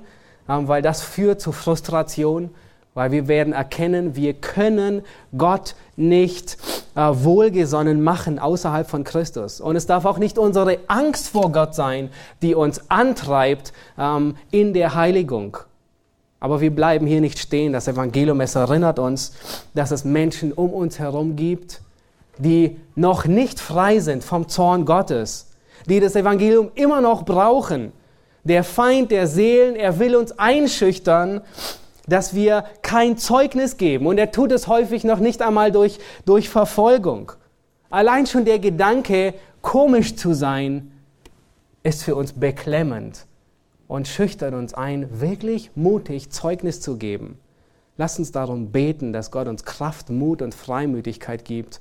[0.49, 2.49] ähm, weil das führt zu Frustration,
[2.95, 5.03] weil wir werden erkennen, wir können
[5.37, 6.57] Gott nicht
[6.95, 9.61] äh, wohlgesonnen machen außerhalb von Christus.
[9.61, 12.09] Und es darf auch nicht unsere Angst vor Gott sein,
[12.41, 15.57] die uns antreibt ähm, in der Heiligung.
[16.39, 17.73] Aber wir bleiben hier nicht stehen.
[17.73, 19.33] Das Evangelium, es erinnert uns,
[19.75, 21.79] dass es Menschen um uns herum gibt,
[22.37, 25.51] die noch nicht frei sind vom Zorn Gottes,
[25.87, 27.91] die das Evangelium immer noch brauchen.
[28.43, 31.41] Der Feind der Seelen, er will uns einschüchtern,
[32.07, 34.07] dass wir kein Zeugnis geben.
[34.07, 37.31] Und er tut es häufig noch nicht einmal durch, durch Verfolgung.
[37.89, 40.91] Allein schon der Gedanke, komisch zu sein,
[41.83, 43.25] ist für uns beklemmend
[43.87, 47.37] und schüchtert uns ein, wirklich mutig Zeugnis zu geben.
[47.95, 51.79] Lass uns darum beten, dass Gott uns Kraft, Mut und Freimütigkeit gibt,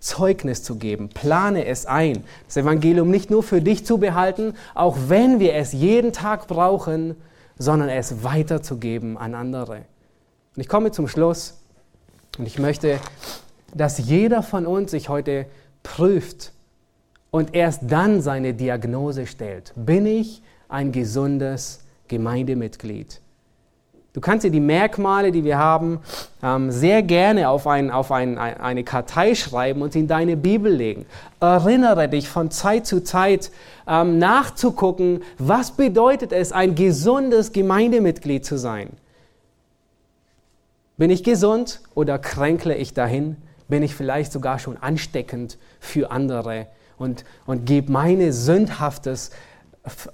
[0.00, 1.10] Zeugnis zu geben.
[1.10, 5.72] Plane es ein, das Evangelium nicht nur für dich zu behalten, auch wenn wir es
[5.72, 7.16] jeden Tag brauchen,
[7.58, 9.82] sondern es weiterzugeben an andere.
[10.56, 11.60] Und ich komme zum Schluss
[12.38, 12.98] und ich möchte,
[13.74, 15.46] dass jeder von uns sich heute
[15.82, 16.52] prüft
[17.30, 19.72] und erst dann seine Diagnose stellt.
[19.76, 23.20] Bin ich ein gesundes Gemeindemitglied?
[24.12, 26.00] Du kannst dir die Merkmale, die wir haben,
[26.42, 31.06] ähm, sehr gerne auf, ein, auf ein, eine Kartei schreiben und in deine Bibel legen.
[31.38, 33.52] Erinnere dich von Zeit zu Zeit
[33.86, 38.90] ähm, nachzugucken, was bedeutet es, ein gesundes Gemeindemitglied zu sein.
[40.96, 43.36] Bin ich gesund oder kränkle ich dahin?
[43.68, 46.66] Bin ich vielleicht sogar schon ansteckend für andere
[46.98, 49.30] und, und gebe meine sündhaftes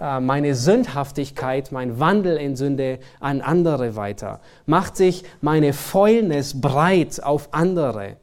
[0.01, 4.41] meine Sündhaftigkeit, mein Wandel in Sünde an andere weiter?
[4.65, 8.17] Macht sich meine Fäulnis breit auf andere?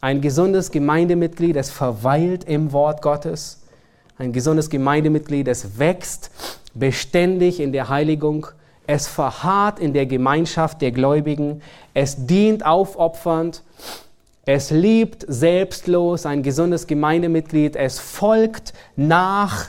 [0.00, 3.60] Ein gesundes Gemeindemitglied, das verweilt im Wort Gottes.
[4.16, 6.30] Ein gesundes Gemeindemitglied, das wächst
[6.74, 8.46] beständig in der Heiligung.
[8.86, 11.60] Es verharrt in der Gemeinschaft der Gläubigen.
[11.92, 13.62] Es dient aufopfernd.
[14.46, 16.24] Es liebt selbstlos.
[16.24, 17.76] Ein gesundes Gemeindemitglied.
[17.76, 19.68] Es folgt nach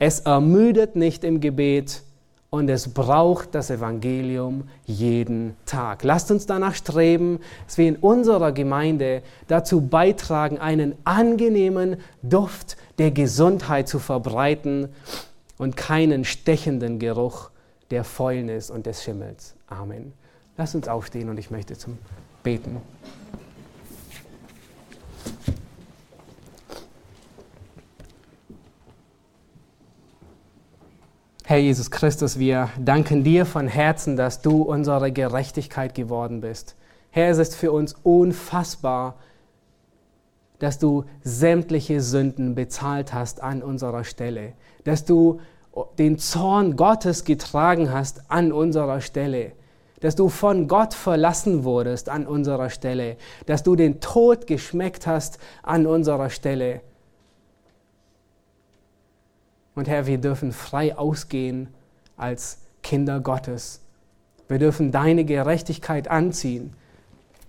[0.00, 2.02] es ermüdet nicht im Gebet
[2.48, 6.02] und es braucht das Evangelium jeden Tag.
[6.02, 13.10] Lasst uns danach streben, dass wir in unserer Gemeinde dazu beitragen, einen angenehmen Duft der
[13.12, 14.88] Gesundheit zu verbreiten
[15.58, 17.50] und keinen stechenden Geruch
[17.90, 19.54] der Fäulnis und des Schimmels.
[19.68, 20.14] Amen.
[20.56, 21.98] Lasst uns aufstehen und ich möchte zum
[22.42, 22.78] Beten.
[31.50, 36.76] Herr Jesus Christus, wir danken dir von Herzen, dass du unsere Gerechtigkeit geworden bist.
[37.10, 39.16] Herr, es ist für uns unfassbar,
[40.60, 44.52] dass du sämtliche Sünden bezahlt hast an unserer Stelle,
[44.84, 45.40] dass du
[45.98, 49.50] den Zorn Gottes getragen hast an unserer Stelle,
[49.98, 55.40] dass du von Gott verlassen wurdest an unserer Stelle, dass du den Tod geschmeckt hast
[55.64, 56.82] an unserer Stelle
[59.80, 61.68] und Herr, wir dürfen frei ausgehen
[62.18, 63.80] als Kinder Gottes.
[64.46, 66.74] Wir dürfen deine Gerechtigkeit anziehen.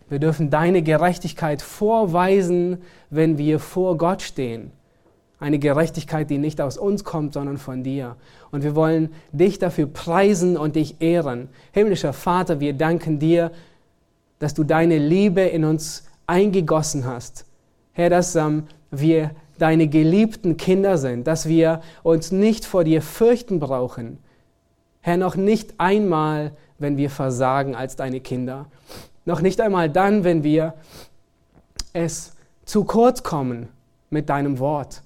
[0.07, 2.77] Wir dürfen deine Gerechtigkeit vorweisen,
[3.09, 4.71] wenn wir vor Gott stehen.
[5.41, 8.15] Eine Gerechtigkeit, die nicht aus uns kommt, sondern von dir.
[8.49, 11.49] Und wir wollen dich dafür preisen und dich ehren.
[11.73, 13.51] Himmlischer Vater, wir danken dir,
[14.39, 17.45] dass du deine Liebe in uns eingegossen hast.
[17.91, 19.31] Herr, dass ähm, wir
[19.61, 24.17] deine geliebten Kinder sind, dass wir uns nicht vor dir fürchten brauchen.
[25.01, 28.65] Herr, noch nicht einmal, wenn wir versagen als deine Kinder.
[29.25, 30.73] Noch nicht einmal dann, wenn wir
[31.93, 32.33] es
[32.65, 33.69] zu kurz kommen
[34.09, 35.03] mit deinem Wort.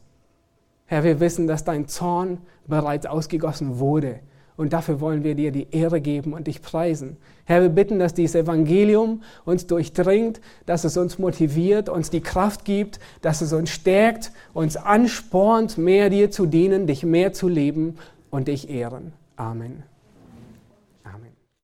[0.86, 4.20] Herr, wir wissen, dass dein Zorn bereits ausgegossen wurde
[4.58, 7.18] und dafür wollen wir dir die Ehre geben und dich preisen.
[7.46, 12.66] Herr, wir bitten, dass dieses Evangelium uns durchdringt, dass es uns motiviert, uns die Kraft
[12.66, 17.98] gibt, dass es uns stärkt, uns anspornt, mehr dir zu dienen, dich mehr zu lieben
[18.32, 19.14] und dich ehren.
[19.36, 19.95] Amen.